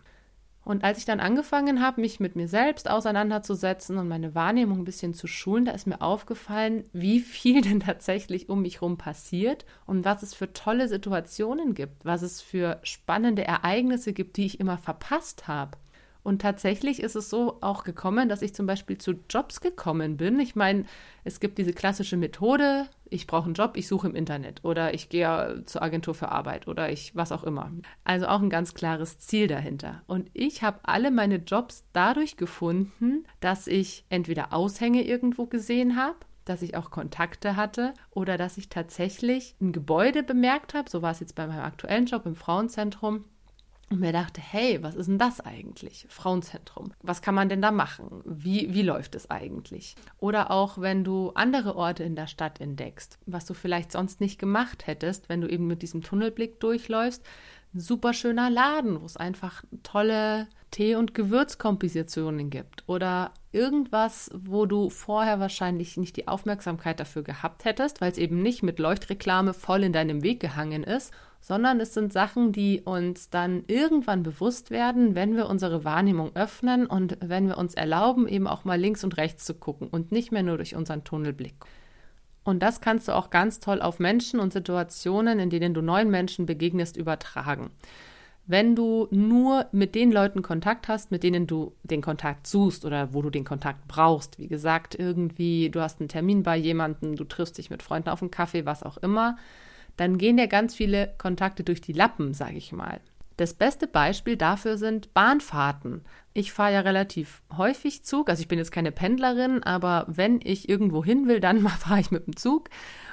Und 0.64 0.86
als 0.86 0.98
ich 1.00 1.04
dann 1.04 1.20
angefangen 1.20 1.82
habe, 1.82 2.00
mich 2.00 2.22
mit 2.22 2.38
mir 2.38 2.48
selbst 2.48 2.90
auseinanderzusetzen 2.90 3.98
und 3.98 4.08
meine 4.08 4.34
Wahrnehmung 4.34 4.80
ein 4.80 4.86
bisschen 4.86 5.14
zu 5.14 5.28
schulen, 5.28 5.66
da 5.66 5.74
ist 5.74 5.88
mir 5.88 6.02
aufgefallen, 6.02 6.86
wie 6.94 7.20
viel 7.20 7.62
denn 7.68 7.82
tatsächlich 7.82 8.48
um 8.48 8.62
mich 8.62 8.76
herum 8.76 8.98
passiert 8.98 9.66
und 9.86 10.06
was 10.06 10.24
es 10.24 10.34
für 10.34 10.54
tolle 10.54 10.88
Situationen 10.88 11.74
gibt, 11.74 12.06
was 12.06 12.22
es 12.22 12.42
für 12.42 12.80
spannende 12.84 13.46
Ereignisse 13.46 14.14
gibt, 14.14 14.38
die 14.38 14.46
ich 14.46 14.62
immer 14.62 14.78
verpasst 14.78 15.50
habe. 15.50 15.78
Und 16.28 16.42
tatsächlich 16.42 17.02
ist 17.02 17.16
es 17.16 17.30
so 17.30 17.58
auch 17.62 17.86
gekommen, 17.86 18.28
dass 18.28 18.42
ich 18.42 18.54
zum 18.54 18.66
Beispiel 18.66 18.98
zu 18.98 19.14
Jobs 19.30 19.62
gekommen 19.62 20.18
bin. 20.18 20.42
Ich 20.42 20.58
meine, 20.58 20.84
es 21.24 21.40
gibt 21.40 21.58
diese 21.58 21.72
klassische 21.72 22.18
Methode, 22.18 22.90
ich 23.10 23.28
brauche 23.28 23.46
einen 23.46 23.54
Job, 23.54 23.78
ich 23.78 23.88
suche 23.88 24.10
im 24.10 24.16
Internet 24.16 24.60
oder 24.66 24.94
ich 24.94 25.08
gehe 25.08 25.64
zur 25.66 25.82
Agentur 25.82 26.14
für 26.14 26.28
Arbeit 26.28 26.68
oder 26.68 26.92
ich 26.92 27.16
was 27.16 27.32
auch 27.32 27.46
immer. 27.46 27.72
Also 28.04 28.28
auch 28.28 28.42
ein 28.42 28.50
ganz 28.50 28.74
klares 28.74 29.20
Ziel 29.20 29.48
dahinter. 29.48 30.04
Und 30.06 30.30
ich 30.34 30.64
habe 30.64 30.80
alle 30.84 31.12
meine 31.12 31.38
Jobs 31.38 31.86
dadurch 31.94 32.36
gefunden, 32.36 33.24
dass 33.40 33.66
ich 33.66 34.04
entweder 34.10 34.52
Aushänge 34.52 35.06
irgendwo 35.06 35.46
gesehen 35.46 35.96
habe, 35.96 36.18
dass 36.44 36.62
ich 36.62 36.76
auch 36.76 36.92
Kontakte 36.92 37.56
hatte 37.56 37.94
oder 38.10 38.38
dass 38.38 38.58
ich 38.58 38.68
tatsächlich 38.68 39.56
ein 39.62 39.72
Gebäude 39.72 40.24
bemerkt 40.24 40.74
habe. 40.74 40.90
So 40.90 41.02
war 41.02 41.12
es 41.12 41.22
jetzt 41.22 41.36
bei 41.36 41.48
meinem 41.48 41.64
aktuellen 41.64 42.06
Job 42.06 42.26
im 42.26 42.36
Frauenzentrum 42.36 43.24
und 43.89 44.01
mir 44.01 44.12
dachte, 44.12 44.41
hey, 44.41 44.84
was 44.84 44.96
ist 44.96 45.08
denn 45.08 45.17
das 45.17 45.39
eigentlich? 45.39 46.06
Frauenzentrum. 46.10 46.91
Was 47.01 47.22
kann 47.22 47.36
man 47.36 47.48
denn 47.48 47.62
da 47.62 47.72
machen? 47.72 48.22
Wie, 48.25 48.74
wie 48.74 48.82
läuft 48.82 49.15
es 49.15 49.29
eigentlich? 49.29 49.96
Oder 50.20 50.51
auch, 50.51 50.79
wenn 50.82 51.06
du 51.06 51.32
andere 51.36 51.75
Orte 51.75 52.03
in 52.03 52.15
der 52.15 52.27
Stadt 52.27 52.60
entdeckst, 52.60 53.17
was 53.25 53.46
du 53.46 53.53
vielleicht 53.53 53.94
sonst 53.94 54.20
nicht 54.20 54.39
gemacht 54.39 54.88
hättest, 54.88 55.29
wenn 55.29 55.39
du 55.39 55.48
eben 55.48 55.67
mit 55.67 55.82
diesem 55.82 56.01
Tunnelblick 56.01 56.60
durchläufst. 56.60 57.24
Ein 57.74 57.80
super 57.80 58.14
schöner 58.14 58.50
Laden, 58.50 59.02
wo 59.02 59.06
es 59.06 59.18
einfach 59.18 59.64
tolle 59.84 60.48
Tee- 60.72 60.96
und 60.96 61.14
Gewürzkompositionen 61.14 62.50
gibt. 62.50 62.84
Oder 62.88 63.32
irgendwas, 63.52 64.32
wo 64.34 64.66
du 64.66 64.90
vorher 64.90 65.40
wahrscheinlich 65.40 65.98
nicht 65.98 66.16
die 66.18 66.28
Aufmerksamkeit 66.28 67.00
dafür 67.00 67.24
gehabt 67.24 67.66
hättest, 67.66 68.02
weil 68.02 68.12
es 68.12 68.18
eben 68.18 68.42
nicht 68.42 68.64
mit 68.64 68.80
Leuchtreklame 68.80 69.54
voll 69.54 69.84
in 69.84 69.94
deinem 69.94 70.24
Weg 70.24 70.40
gehangen 70.40 70.84
ist 70.84 71.14
sondern 71.48 71.80
es 71.80 71.94
sind 71.94 72.12
Sachen, 72.12 72.52
die 72.52 72.82
uns 72.82 73.30
dann 73.30 73.64
irgendwann 73.68 74.24
bewusst 74.24 74.72
werden, 74.72 75.16
wenn 75.16 75.36
wir 75.36 75.48
unsere 75.48 75.86
Wahrnehmung 75.86 76.36
öffnen 76.36 76.86
und 76.86 77.18
wenn 77.22 77.48
wir 77.48 77.58
uns 77.58 77.74
erlauben, 77.74 78.28
eben 78.28 78.48
auch 78.48 78.66
mal 78.66 78.80
links 78.80 79.04
und 79.04 79.18
rechts 79.18 79.46
zu 79.46 79.54
gucken 79.54 79.88
und 79.88 80.12
nicht 80.12 80.32
mehr 80.32 80.44
nur 80.44 80.58
durch 80.58 80.76
unseren 80.76 81.04
Tunnelblick. 81.04 81.56
Und 82.48 82.63
das 82.63 82.80
kannst 82.80 83.10
du 83.10 83.12
auch 83.12 83.30
ganz 83.30 83.60
toll 83.60 83.82
auf 83.82 84.00
Menschen 84.00 84.39
und 84.39 84.54
Situationen, 84.54 85.38
in 85.38 85.50
denen 85.50 85.74
du 85.74 85.82
neuen 85.82 86.10
Menschen 86.10 86.46
begegnest, 86.46 86.96
übertragen. 86.96 87.72
Wenn 88.46 88.74
du 88.74 89.10
nur 89.12 89.66
mit 89.74 89.96
den 89.96 90.13
Leuten 90.13 90.44
Kontakt 90.44 90.88
hast, 90.88 91.12
mit 91.12 91.24
denen 91.24 91.46
du 91.46 91.74
den 91.84 92.01
Kontakt 92.01 92.48
suchst 92.48 92.86
oder 92.86 93.13
wo 93.13 93.22
du 93.22 93.30
den 93.30 93.44
Kontakt 93.44 93.86
brauchst, 93.89 94.39
wie 94.39 94.48
gesagt, 94.48 94.96
irgendwie, 94.98 95.70
du 95.70 95.82
hast 95.82 96.00
einen 96.00 96.08
Termin 96.08 96.44
bei 96.44 96.56
jemandem, 96.56 97.18
du 97.18 97.25
triffst 97.25 97.58
dich 97.58 97.70
mit 97.70 97.84
Freunden 97.84 98.08
auf 98.08 98.22
einen 98.22 98.32
Kaffee, 98.32 98.66
was 98.66 98.82
auch 98.82 98.96
immer, 98.96 99.36
dann 99.98 100.18
gehen 100.18 100.38
dir 100.38 100.48
ganz 100.48 100.74
viele 100.74 101.16
Kontakte 101.18 101.66
durch 101.66 101.82
die 101.82 101.92
Lappen, 101.92 102.34
sage 102.34 102.56
ich 102.56 102.72
mal. 102.72 103.01
Das 103.38 103.53
beste 103.53 103.88
Beispiel 103.88 104.36
dafür 104.36 104.77
sind 104.77 105.13
Bahnfahrten. 105.13 106.03
Ich 106.34 106.51
fahre 106.51 106.74
ja 106.74 106.79
relativ 106.82 107.44
häufig 107.56 108.03
Zug, 108.03 108.29
also 108.29 108.41
ich 108.41 108.48
bin 108.48 108.58
jetzt 108.58 108.72
keine 108.72 108.91
Pendlerin, 108.91 109.63
aber 109.63 110.06
wenn 110.08 110.39
ich 110.44 110.67
irgendwo 110.67 111.03
hin 111.06 111.27
will, 111.27 111.39
dann 111.39 111.60
fahre 111.67 112.00
ich 112.00 112.12
mit 112.12 112.25
dem 112.25 112.36
Zug. 112.36 112.70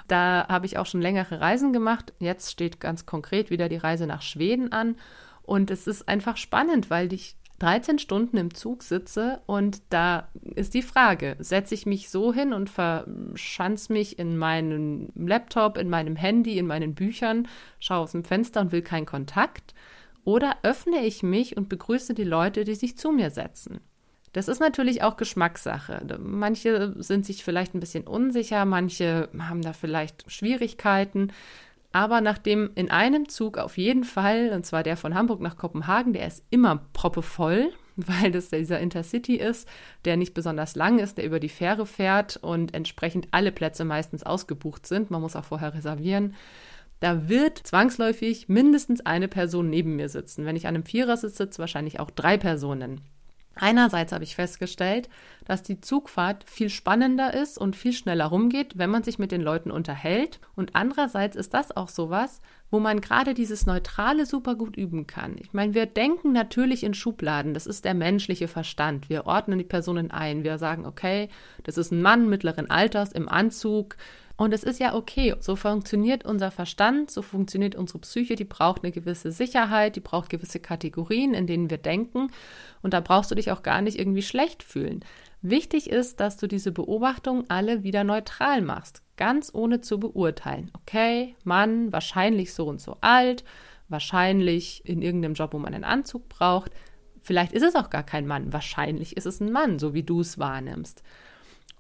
Da 0.09 0.47
habe 0.49 0.67
ich 0.67 0.79
auch 0.79 0.87
schon 0.87 1.03
längere 1.03 1.41
Reisen 1.41 1.73
gemacht. 1.73 2.13
Jetzt 2.19 2.51
steht 2.51 2.81
ganz 2.81 3.07
konkret 3.07 3.51
wieder 3.51 3.69
die 3.69 3.77
Reise 3.77 4.07
nach 4.07 4.23
Schweden 4.23 4.73
an. 4.73 4.97
Und 5.43 5.71
es 5.71 5.87
ist 5.87 6.09
einfach 6.09 6.39
spannend, 6.39 6.89
weil 6.89 7.09
dich 7.09 7.37
13 7.59 7.99
Stunden 7.99 8.37
im 8.37 8.55
Zug 8.55 8.83
sitze 8.83 9.41
und 9.47 9.81
da 9.91 10.29
ist 10.55 10.75
die 10.75 10.83
Frage, 10.83 11.37
setze 11.39 11.75
ich 11.75 11.87
mich 11.87 12.11
so 12.11 12.33
hin 12.33 12.53
und 12.53 12.69
verschanze 12.69 13.93
mich 13.93 14.19
in 14.19 14.37
meinem 14.37 15.09
Laptop, 15.15 15.79
in 15.79 15.89
meinem 15.89 16.17
Handy, 16.17 16.59
in 16.59 16.67
meinen 16.67 16.95
Büchern, 16.95 17.47
schaue 17.79 18.01
aus 18.01 18.13
dem 18.13 18.25
Fenster 18.25 18.61
und 18.61 18.73
will 18.73 18.83
keinen 18.83 19.07
Kontakt? 19.07 19.75
Oder 20.25 20.57
öffne 20.63 21.05
ich 21.05 21.23
mich 21.23 21.57
und 21.57 21.69
begrüße 21.69 22.15
die 22.15 22.25
Leute, 22.25 22.65
die 22.65 22.75
sich 22.75 22.97
zu 22.97 23.13
mir 23.13 23.31
setzen? 23.31 23.81
Das 24.33 24.49
ist 24.49 24.59
natürlich 24.59 25.03
auch 25.03 25.17
Geschmackssache. 25.17 26.19
Manche 26.19 26.95
sind 26.99 27.25
sich 27.25 27.45
vielleicht 27.45 27.75
ein 27.75 27.81
bisschen 27.81 28.05
unsicher, 28.05 28.65
manche 28.65 29.29
haben 29.39 29.63
da 29.63 29.73
vielleicht 29.73 30.31
Schwierigkeiten. 30.31 31.33
Aber 31.93 32.21
nachdem 32.21 32.71
in 32.75 32.91
einem 32.91 33.29
Zug 33.29 33.57
auf 33.59 33.79
jeden 33.79 34.03
Fall, 34.03 34.51
und 34.53 34.67
zwar 34.67 34.83
der 34.83 34.97
von 34.97 35.15
Hamburg 35.15 35.41
nach 35.41 35.57
Kopenhagen, 35.57 36.13
der 36.13 36.27
ist 36.27 36.43
immer 36.51 36.83
proppevoll, 36.93 37.71
weil 37.97 38.33
das 38.33 38.49
dieser 38.49 38.81
Intercity 38.81 39.37
ist, 39.37 39.69
der 40.05 40.17
nicht 40.17 40.35
besonders 40.35 40.75
lang 40.75 40.99
ist, 40.99 41.19
der 41.19 41.27
über 41.27 41.39
die 41.39 41.49
Fähre 41.49 41.87
fährt 41.87 42.37
und 42.39 42.75
entsprechend 42.75 43.29
alle 43.31 43.53
Plätze 43.53 43.85
meistens 43.85 44.25
ausgebucht 44.25 44.89
sind. 44.89 45.13
Man 45.13 45.21
muss 45.21 45.37
auch 45.37 45.45
vorher 45.45 45.75
reservieren. 45.75 46.35
Da 47.01 47.29
wird 47.29 47.59
zwangsläufig 47.59 48.49
mindestens 48.49 49.05
eine 49.05 49.29
Person 49.29 49.69
neben 49.69 49.97
mir 49.97 50.09
sitzen. 50.09 50.45
Wenn 50.45 50.57
ich 50.57 50.67
an 50.67 50.75
einem 50.75 50.87
Vierer 50.87 51.17
sitze, 51.17 51.59
wahrscheinlich 51.59 52.01
auch 52.01 52.11
drei 52.11 52.37
Personen. 52.37 53.01
Einerseits 53.57 54.13
habe 54.13 54.25
ich 54.25 54.35
festgestellt, 54.35 55.09
dass 55.45 55.63
die 55.63 55.81
Zugfahrt 55.81 56.45
viel 56.49 56.71
spannender 56.71 57.35
ist 57.35 57.57
und 57.57 57.77
viel 57.77 57.93
schneller 57.93 58.27
rumgeht, 58.27 58.77
wenn 58.77 58.91
man 58.91 59.05
sich 59.05 59.19
mit 59.19 59.31
den 59.31 59.43
Leuten 59.43 59.71
unterhält. 59.71 60.41
Und 60.57 60.75
andererseits 60.75 61.37
ist 61.37 61.55
das 61.55 61.77
auch 61.77 61.89
sowas, 61.89 62.41
wo 62.71 62.81
man 62.81 63.01
gerade 63.01 63.35
dieses 63.35 63.67
Neutrale 63.67 64.27
super 64.27 64.57
gut 64.57 64.77
üben 64.77 65.07
kann. 65.07 65.37
Ich 65.39 65.53
meine, 65.53 65.75
wir 65.75 65.87
denken 65.87 66.33
natürlich 66.33 66.83
in 66.83 66.95
Schubladen. 66.95 67.55
Das 67.55 67.67
ist 67.67 67.85
der 67.85 67.95
menschliche 67.95 68.49
Verstand. 68.49 69.09
Wir 69.09 69.27
ordnen 69.27 69.59
die 69.59 69.65
Personen 69.65 70.11
ein. 70.11 70.43
Wir 70.43 70.59
sagen, 70.59 70.85
okay, 70.85 71.29
das 71.63 71.79
ist 71.79 71.93
ein 71.93 72.03
Mann 72.03 72.29
mittleren 72.29 72.71
Alters 72.71 73.13
im 73.13 73.29
Anzug, 73.29 73.97
und 74.37 74.53
es 74.53 74.65
ist 74.65 74.81
ja 74.81 74.95
okay, 74.95 75.35
so 75.39 75.55
funktioniert 75.55 76.25
unser 76.25 76.51
Verstand, 76.51 77.11
so 77.11 77.23
funktioniert 77.23 77.77
unsere 77.77 78.01
Psyche, 78.01 78.35
die 78.35 78.45
braucht 78.45 78.83
eine 78.83 78.91
gewisse 78.91 79.31
Sicherheit, 79.31 79.95
die 79.95 80.01
braucht 80.01 80.29
gewisse 80.29 80.59
Kategorien, 80.59 81.35
in 81.35 81.47
denen 81.47 81.71
wir 81.71 81.79
denken. 81.79 82.31
Und 82.83 82.95
da 82.95 83.01
brauchst 83.01 83.31
du 83.31 83.37
dich 83.37 83.53
auch 83.53 83.63
gar 83.63 83.81
nicht 83.81 83.97
irgendwie 83.99 84.23
schlecht 84.23 84.65
fühlen. 84.65 85.05
Wichtig 85.41 85.89
ist, 85.89 86.19
dass 86.19 86.37
du 86.37 86.49
diese 86.49 86.73
Beobachtungen 86.73 87.45
alle 87.49 87.85
wieder 87.85 88.03
neutral 88.03 88.61
machst, 88.61 89.03
ganz 89.17 89.51
ohne 89.55 89.81
zu 89.83 90.01
beurteilen. 90.01 90.73
Okay, 90.81 91.37
Mann, 91.45 91.93
wahrscheinlich 91.93 92.55
so 92.55 92.67
und 92.67 92.81
so 92.81 92.97
alt, 93.03 93.45
wahrscheinlich 93.89 94.83
in 94.85 95.01
irgendeinem 95.01 95.35
Job, 95.35 95.53
wo 95.53 95.59
man 95.59 95.75
einen 95.75 95.85
Anzug 95.85 96.29
braucht. 96.29 96.73
Vielleicht 97.23 97.53
ist 97.53 97.63
es 97.63 97.77
auch 97.77 97.89
gar 97.89 98.03
kein 98.03 98.27
Mann, 98.27 98.53
wahrscheinlich 98.53 99.17
ist 99.17 99.27
es 99.27 99.41
ein 99.41 99.53
Mann, 99.53 99.79
so 99.79 99.95
wie 99.95 100.03
du 100.03 100.21
es 100.21 100.39
wahrnimmst. 100.41 101.05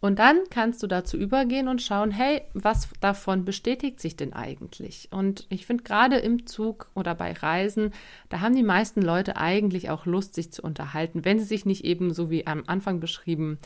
Und 0.04 0.18
dann 0.18 0.40
kannst 0.50 0.82
du 0.82 0.86
dazu 0.86 1.16
übergehen 1.16 1.66
und 1.66 1.80
schauen, 1.80 2.10
hey, 2.10 2.42
was 2.52 2.90
davon 3.00 3.46
bestätigt 3.46 4.00
sich 4.00 4.16
denn 4.16 4.34
eigentlich? 4.34 5.08
Und 5.10 5.46
ich 5.48 5.64
finde 5.64 5.82
gerade 5.82 6.16
im 6.16 6.44
Zug 6.44 6.90
oder 6.92 7.14
bei 7.14 7.32
Reisen, 7.32 7.90
da 8.28 8.40
haben 8.40 8.54
die 8.54 8.62
meisten 8.62 9.00
Leute 9.00 9.38
eigentlich 9.38 9.88
auch 9.88 10.04
Lust, 10.04 10.34
sich 10.34 10.52
zu 10.52 10.60
unterhalten, 10.60 11.24
wenn 11.24 11.38
sie 11.38 11.46
sich 11.46 11.64
nicht 11.64 11.86
eben 11.86 12.12
so 12.12 12.28
wie 12.28 12.46
am 12.46 12.64
Anfang 12.66 13.00
beschrieben 13.00 13.56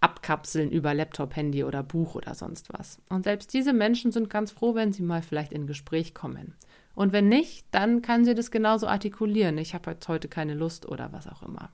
abkapseln 0.00 0.70
über 0.70 0.94
Laptop, 0.94 1.34
Handy 1.34 1.64
oder 1.64 1.82
Buch 1.82 2.14
oder 2.14 2.36
sonst 2.36 2.72
was. 2.72 3.00
Und 3.08 3.24
selbst 3.24 3.52
diese 3.52 3.72
Menschen 3.72 4.12
sind 4.12 4.30
ganz 4.30 4.52
froh, 4.52 4.76
wenn 4.76 4.92
sie 4.92 5.02
mal 5.02 5.22
vielleicht 5.22 5.52
in 5.52 5.66
Gespräch 5.66 6.14
kommen. 6.14 6.54
Und 6.94 7.12
wenn 7.12 7.26
nicht, 7.26 7.66
dann 7.72 8.02
kann 8.02 8.24
sie 8.24 8.36
das 8.36 8.52
genauso 8.52 8.86
artikulieren. 8.86 9.58
Ich 9.58 9.74
habe 9.74 9.96
heute 10.06 10.28
keine 10.28 10.54
Lust 10.54 10.86
oder 10.86 11.12
was 11.12 11.26
auch 11.26 11.42
immer 11.42 11.70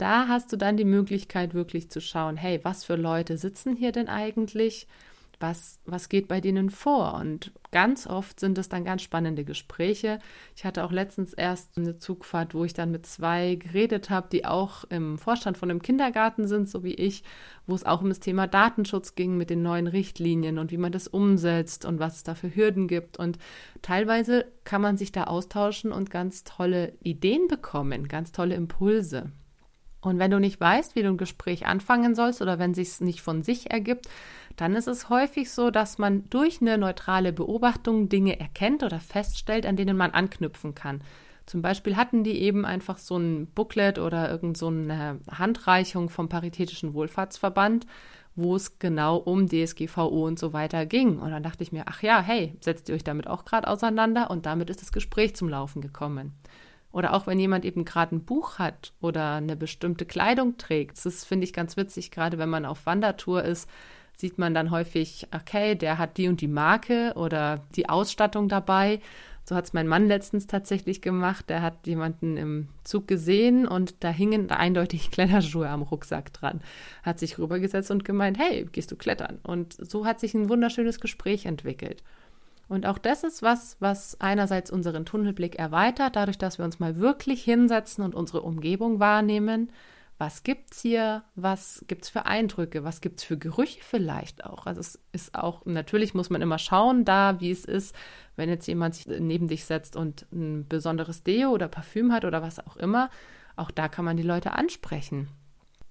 da 0.00 0.28
hast 0.28 0.52
du 0.52 0.56
dann 0.56 0.76
die 0.76 0.84
Möglichkeit 0.84 1.52
wirklich 1.52 1.90
zu 1.90 2.00
schauen, 2.00 2.36
hey, 2.36 2.60
was 2.62 2.84
für 2.84 2.96
Leute 2.96 3.36
sitzen 3.36 3.76
hier 3.76 3.92
denn 3.92 4.08
eigentlich? 4.08 4.86
Was, 5.42 5.78
was 5.86 6.10
geht 6.10 6.28
bei 6.28 6.40
denen 6.40 6.68
vor? 6.68 7.14
Und 7.14 7.52
ganz 7.70 8.06
oft 8.06 8.40
sind 8.40 8.58
es 8.58 8.68
dann 8.68 8.84
ganz 8.84 9.00
spannende 9.00 9.42
Gespräche. 9.42 10.18
Ich 10.54 10.66
hatte 10.66 10.84
auch 10.84 10.92
letztens 10.92 11.32
erst 11.32 11.78
eine 11.78 11.96
Zugfahrt, 11.96 12.54
wo 12.54 12.64
ich 12.64 12.74
dann 12.74 12.90
mit 12.90 13.06
zwei 13.06 13.54
geredet 13.54 14.10
habe, 14.10 14.28
die 14.30 14.44
auch 14.44 14.84
im 14.90 15.16
Vorstand 15.16 15.56
von 15.56 15.70
einem 15.70 15.80
Kindergarten 15.80 16.46
sind, 16.46 16.68
so 16.68 16.84
wie 16.84 16.94
ich, 16.94 17.22
wo 17.66 17.74
es 17.74 17.86
auch 17.86 18.02
um 18.02 18.10
das 18.10 18.20
Thema 18.20 18.46
Datenschutz 18.46 19.14
ging 19.14 19.38
mit 19.38 19.48
den 19.48 19.62
neuen 19.62 19.86
Richtlinien 19.86 20.58
und 20.58 20.72
wie 20.72 20.78
man 20.78 20.92
das 20.92 21.08
umsetzt 21.08 21.86
und 21.86 21.98
was 21.98 22.16
es 22.16 22.22
da 22.22 22.34
für 22.34 22.54
Hürden 22.54 22.86
gibt. 22.86 23.18
Und 23.18 23.38
teilweise 23.80 24.44
kann 24.64 24.82
man 24.82 24.98
sich 24.98 25.10
da 25.10 25.24
austauschen 25.24 25.90
und 25.90 26.10
ganz 26.10 26.44
tolle 26.44 26.92
Ideen 27.02 27.48
bekommen, 27.48 28.08
ganz 28.08 28.32
tolle 28.32 28.56
Impulse. 28.56 29.32
Und 30.00 30.18
wenn 30.18 30.30
du 30.30 30.40
nicht 30.40 30.60
weißt, 30.60 30.94
wie 30.96 31.02
du 31.02 31.08
ein 31.08 31.18
Gespräch 31.18 31.66
anfangen 31.66 32.14
sollst 32.14 32.40
oder 32.40 32.58
wenn 32.58 32.74
sich 32.74 33.00
nicht 33.00 33.20
von 33.20 33.42
sich 33.42 33.70
ergibt, 33.70 34.08
dann 34.56 34.74
ist 34.74 34.88
es 34.88 35.08
häufig 35.08 35.50
so, 35.50 35.70
dass 35.70 35.98
man 35.98 36.28
durch 36.30 36.60
eine 36.60 36.78
neutrale 36.78 37.32
Beobachtung 37.32 38.08
Dinge 38.08 38.40
erkennt 38.40 38.82
oder 38.82 39.00
feststellt, 39.00 39.66
an 39.66 39.76
denen 39.76 39.96
man 39.96 40.10
anknüpfen 40.10 40.74
kann. 40.74 41.02
Zum 41.46 41.62
Beispiel 41.62 41.96
hatten 41.96 42.22
die 42.24 42.40
eben 42.40 42.64
einfach 42.64 42.98
so 42.98 43.16
ein 43.16 43.46
Booklet 43.46 43.98
oder 43.98 44.30
irgend 44.30 44.56
so 44.56 44.70
Handreichung 44.70 46.08
vom 46.08 46.28
Paritätischen 46.28 46.94
Wohlfahrtsverband, 46.94 47.86
wo 48.36 48.54
es 48.54 48.78
genau 48.78 49.16
um 49.16 49.48
DSGVO 49.48 50.26
und 50.26 50.38
so 50.38 50.52
weiter 50.52 50.86
ging. 50.86 51.18
Und 51.18 51.30
dann 51.30 51.42
dachte 51.42 51.62
ich 51.62 51.72
mir, 51.72 51.84
ach 51.86 52.02
ja, 52.02 52.20
hey, 52.20 52.56
setzt 52.60 52.88
ihr 52.88 52.94
euch 52.94 53.04
damit 53.04 53.26
auch 53.26 53.44
gerade 53.44 53.66
auseinander? 53.66 54.30
Und 54.30 54.46
damit 54.46 54.70
ist 54.70 54.80
das 54.80 54.92
Gespräch 54.92 55.34
zum 55.34 55.48
Laufen 55.48 55.80
gekommen. 55.80 56.34
Oder 56.92 57.14
auch 57.14 57.26
wenn 57.26 57.38
jemand 57.38 57.64
eben 57.64 57.84
gerade 57.84 58.16
ein 58.16 58.24
Buch 58.24 58.58
hat 58.58 58.92
oder 59.00 59.34
eine 59.34 59.56
bestimmte 59.56 60.04
Kleidung 60.04 60.56
trägt. 60.56 61.04
Das 61.04 61.24
finde 61.24 61.44
ich, 61.44 61.52
ganz 61.52 61.76
witzig, 61.76 62.10
gerade 62.10 62.38
wenn 62.38 62.48
man 62.48 62.64
auf 62.64 62.84
Wandertour 62.86 63.44
ist, 63.44 63.68
sieht 64.16 64.38
man 64.38 64.54
dann 64.54 64.70
häufig, 64.70 65.26
okay, 65.34 65.74
der 65.74 65.98
hat 65.98 66.18
die 66.18 66.28
und 66.28 66.40
die 66.40 66.48
Marke 66.48 67.12
oder 67.16 67.62
die 67.74 67.88
Ausstattung 67.88 68.48
dabei. 68.48 69.00
So 69.44 69.56
hat 69.56 69.64
es 69.64 69.72
mein 69.72 69.88
Mann 69.88 70.06
letztens 70.06 70.46
tatsächlich 70.46 71.00
gemacht. 71.00 71.48
Der 71.48 71.62
hat 71.62 71.86
jemanden 71.86 72.36
im 72.36 72.68
Zug 72.84 73.08
gesehen 73.08 73.66
und 73.66 74.04
da 74.04 74.10
hingen 74.10 74.50
eindeutig 74.50 75.10
Kletterschuhe 75.10 75.68
am 75.68 75.82
Rucksack 75.82 76.32
dran. 76.32 76.60
Hat 77.02 77.18
sich 77.18 77.38
rübergesetzt 77.38 77.90
und 77.90 78.04
gemeint, 78.04 78.38
hey, 78.38 78.66
gehst 78.70 78.92
du 78.92 78.96
klettern? 78.96 79.40
Und 79.42 79.72
so 79.72 80.06
hat 80.06 80.20
sich 80.20 80.34
ein 80.34 80.48
wunderschönes 80.48 81.00
Gespräch 81.00 81.46
entwickelt. 81.46 82.02
Und 82.70 82.86
auch 82.86 82.98
das 82.98 83.24
ist 83.24 83.42
was, 83.42 83.76
was 83.80 84.20
einerseits 84.20 84.70
unseren 84.70 85.04
Tunnelblick 85.04 85.56
erweitert, 85.56 86.14
dadurch, 86.14 86.38
dass 86.38 86.56
wir 86.56 86.64
uns 86.64 86.78
mal 86.78 86.98
wirklich 86.98 87.42
hinsetzen 87.42 88.04
und 88.04 88.14
unsere 88.14 88.42
Umgebung 88.42 89.00
wahrnehmen. 89.00 89.72
Was 90.18 90.44
gibt's 90.44 90.80
hier? 90.80 91.24
Was 91.34 91.84
gibt's 91.88 92.08
für 92.08 92.26
Eindrücke? 92.26 92.84
Was 92.84 93.00
gibt's 93.00 93.24
für 93.24 93.36
Gerüche 93.36 93.80
vielleicht 93.82 94.44
auch? 94.44 94.66
Also 94.66 94.78
es 94.82 95.00
ist 95.10 95.34
auch, 95.34 95.66
natürlich 95.66 96.14
muss 96.14 96.30
man 96.30 96.42
immer 96.42 96.58
schauen 96.58 97.04
da, 97.04 97.40
wie 97.40 97.50
es 97.50 97.64
ist, 97.64 97.92
wenn 98.36 98.48
jetzt 98.48 98.68
jemand 98.68 98.94
sich 98.94 99.08
neben 99.08 99.48
dich 99.48 99.64
setzt 99.64 99.96
und 99.96 100.26
ein 100.30 100.68
besonderes 100.68 101.24
Deo 101.24 101.50
oder 101.50 101.66
Parfüm 101.66 102.12
hat 102.12 102.24
oder 102.24 102.40
was 102.40 102.64
auch 102.64 102.76
immer. 102.76 103.10
Auch 103.56 103.72
da 103.72 103.88
kann 103.88 104.04
man 104.04 104.16
die 104.16 104.22
Leute 104.22 104.52
ansprechen. 104.52 105.26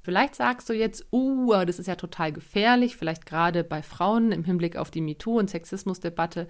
Vielleicht 0.02 0.36
sagst 0.36 0.70
du 0.70 0.74
jetzt, 0.74 1.08
uh, 1.12 1.66
das 1.66 1.80
ist 1.80 1.88
ja 1.88 1.96
total 1.96 2.32
gefährlich, 2.32 2.96
vielleicht 2.96 3.26
gerade 3.26 3.64
bei 3.64 3.82
Frauen 3.82 4.32
im 4.32 4.44
Hinblick 4.44 4.78
auf 4.78 4.92
die 4.92 5.02
MeToo- 5.02 5.40
und 5.40 5.50
Sexismusdebatte. 5.50 6.48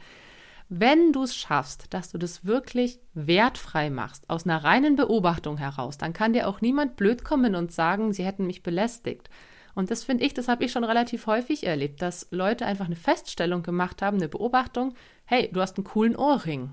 Wenn 0.72 1.12
du 1.12 1.24
es 1.24 1.36
schaffst, 1.36 1.94
dass 1.96 2.12
du 2.12 2.20
das 2.20 2.46
wirklich 2.46 3.00
wertfrei 3.16 3.90
machst, 3.90 4.30
aus 4.30 4.46
einer 4.46 4.64
reinen 4.64 4.96
Beobachtung 4.96 5.58
heraus, 5.58 5.98
dann 5.98 6.14
kann 6.14 6.34
dir 6.34 6.48
auch 6.48 6.62
niemand 6.62 6.96
blöd 6.96 7.24
kommen 7.24 7.56
und 7.56 7.72
sagen, 7.72 8.14
sie 8.14 8.24
hätten 8.24 8.46
mich 8.46 8.62
belästigt. 8.62 9.32
Und 9.74 9.90
das 9.90 10.04
finde 10.04 10.26
ich, 10.26 10.36
das 10.36 10.48
habe 10.48 10.66
ich 10.66 10.72
schon 10.72 10.84
relativ 10.84 11.26
häufig 11.26 11.66
erlebt, 11.66 12.04
dass 12.04 12.28
Leute 12.30 12.68
einfach 12.68 12.86
eine 12.86 12.96
Feststellung 12.96 13.64
gemacht 13.64 14.04
haben, 14.04 14.18
eine 14.18 14.30
Beobachtung, 14.30 14.94
hey, 15.26 15.50
du 15.52 15.60
hast 15.60 15.78
einen 15.78 15.86
coolen 15.86 16.16
Ohrring. 16.16 16.70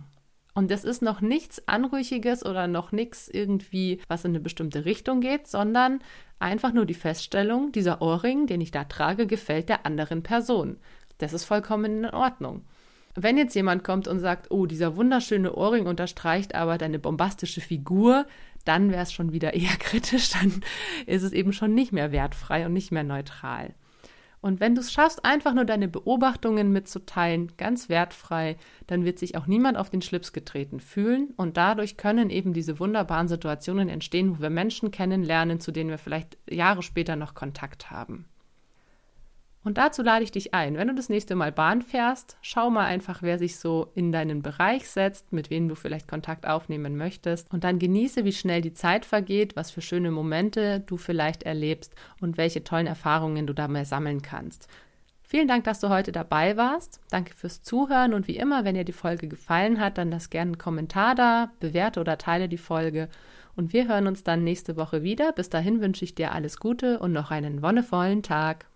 Und 0.57 0.71
das 0.71 0.85
ist 0.85 1.03
noch 1.03 1.21
nichts 1.21 1.69
Anrüchiges 1.69 2.43
oder 2.43 2.67
noch 2.67 2.91
nichts 2.91 3.29
irgendwie, 3.29 4.01
was 4.09 4.25
in 4.25 4.31
eine 4.31 4.41
bestimmte 4.41 4.87
Richtung 4.87 5.21
geht, 5.21 5.47
sondern 5.47 6.01
einfach 6.39 6.73
nur 6.73 6.87
die 6.87 6.95
Feststellung, 6.95 7.73
dieser 7.73 8.01
Ohrring, 8.01 8.47
den 8.47 8.63
ich 8.63 8.71
da 8.71 8.85
trage, 8.85 9.27
gefällt 9.27 9.69
der 9.69 9.85
anderen 9.85 10.23
Person. 10.23 10.79
Das 11.19 11.35
ist 11.35 11.45
vollkommen 11.45 12.05
in 12.05 12.07
Ordnung. 12.07 12.63
Wenn 13.15 13.37
jetzt 13.37 13.55
jemand 13.55 13.85
kommt 13.85 14.09
und 14.09 14.19
sagt, 14.21 14.51
oh, 14.51 14.65
dieser 14.65 14.97
wunderschöne 14.97 15.55
Ohrring 15.55 15.85
unterstreicht 15.85 16.55
aber 16.55 16.79
deine 16.79 16.99
bombastische 16.99 17.61
Figur, 17.61 18.25
dann 18.65 18.91
wäre 18.91 19.03
es 19.03 19.13
schon 19.13 19.35
wieder 19.35 19.53
eher 19.53 19.77
kritisch, 19.79 20.31
dann 20.31 20.63
ist 21.05 21.23
es 21.23 21.35
eben 21.35 21.53
schon 21.53 21.75
nicht 21.75 21.93
mehr 21.93 22.13
wertfrei 22.13 22.65
und 22.65 22.73
nicht 22.73 22.93
mehr 22.93 23.05
neutral. 23.05 23.75
Und 24.47 24.61
wenn 24.61 24.77
du 24.77 24.81
es 24.81 24.93
schaffst, 24.93 25.25
einfach 25.25 25.55
nur 25.55 25.65
deine 25.65 25.89
Beobachtungen 25.89 26.71
mitzuteilen, 26.71 27.51
ganz 27.57 27.89
wertfrei, 27.89 28.57
dann 28.87 29.05
wird 29.05 29.19
sich 29.19 29.37
auch 29.37 29.49
niemand 29.49 29.77
auf 29.77 29.91
den 29.91 30.03
Schlips 30.03 30.33
getreten 30.33 30.79
fühlen. 30.79 31.35
Und 31.37 31.57
dadurch 31.57 31.97
können 31.97 32.31
eben 32.31 32.53
diese 32.53 32.79
wunderbaren 32.79 33.27
Situationen 33.27 33.89
entstehen, 33.89 34.39
wo 34.39 34.43
wir 34.43 34.51
Menschen 34.51 34.93
kennenlernen, 34.93 35.59
zu 35.59 35.73
denen 35.73 35.91
wir 35.91 35.99
vielleicht 35.99 36.39
Jahre 36.49 36.85
später 36.85 37.17
noch 37.17 37.35
Kontakt 37.35 37.91
haben. 37.91 38.27
Und 39.67 39.79
dazu 39.79 40.03
lade 40.03 40.23
ich 40.23 40.31
dich 40.31 40.55
ein, 40.55 40.77
wenn 40.77 40.87
du 40.87 40.95
das 40.95 41.09
nächste 41.09 41.35
Mal 41.35 41.51
Bahn 41.51 41.83
fährst, 41.83 42.37
schau 42.41 42.71
mal 42.71 42.85
einfach, 42.85 43.23
wer 43.23 43.37
sich 43.37 43.59
so 43.59 43.91
in 43.97 44.13
deinen 44.13 44.41
Bereich 44.41 44.89
setzt, 44.89 45.33
mit 45.33 45.51
wem 45.51 45.69
du 45.69 45.75
vielleicht 45.75 46.07
Kontakt 46.07 46.47
aufnehmen 46.47 46.97
möchtest 46.97 47.53
und 47.53 47.65
dann 47.65 47.81
genieße, 47.81 48.25
wie 48.25 48.33
schnell 48.33 48.61
die 48.61 48.75
Zeit 48.75 49.05
vergeht, 49.05 49.57
was 49.57 49.73
für 49.73 49.81
schöne 49.81 50.13
Momente 50.13 50.85
du 50.87 50.97
vielleicht 50.97 51.43
erlebst 51.43 51.97
und 52.21 52.37
welche 52.37 52.63
tollen 52.63 52.87
Erfahrungen 52.87 53.49
du 53.49 53.55
dabei 53.55 53.83
sammeln 53.83 54.23
kannst. 54.23 54.69
Vielen 55.25 55.49
Dank, 55.49 55.65
dass 55.65 55.81
du 55.81 55.89
heute 55.89 56.13
dabei 56.13 56.57
warst. 56.57 57.01
Danke 57.11 57.35
fürs 57.35 57.63
Zuhören 57.63 58.15
und 58.15 58.29
wie 58.29 58.37
immer, 58.37 58.65
wenn 58.65 58.77
dir 58.77 58.85
die 58.85 58.93
Folge 58.93 59.27
gefallen 59.27 59.81
hat, 59.81 59.99
dann 59.99 60.13
lass 60.13 60.31
gerne 60.31 60.51
einen 60.51 60.59
Kommentar 60.59 61.17
da, 61.17 61.51
bewerte 61.59 61.99
oder 61.99 62.19
teile 62.19 62.49
die 62.49 62.57
Folge 62.57 63.09
und 63.57 63.73
wir 63.73 63.89
hören 63.89 64.07
uns 64.07 64.23
dann 64.23 64.45
nächste 64.45 64.77
Woche 64.77 65.03
wieder. 65.03 65.33
Bis 65.33 65.51
dahin 65.51 65.81
wünsche 65.81 66.05
ich 66.05 66.15
dir 66.15 66.31
alles 66.31 66.61
Gute 66.61 67.01
und 67.01 67.13
noch 67.13 67.33
einen 67.33 67.63
wonnevollen 67.63 68.23
Tag. 68.23 68.67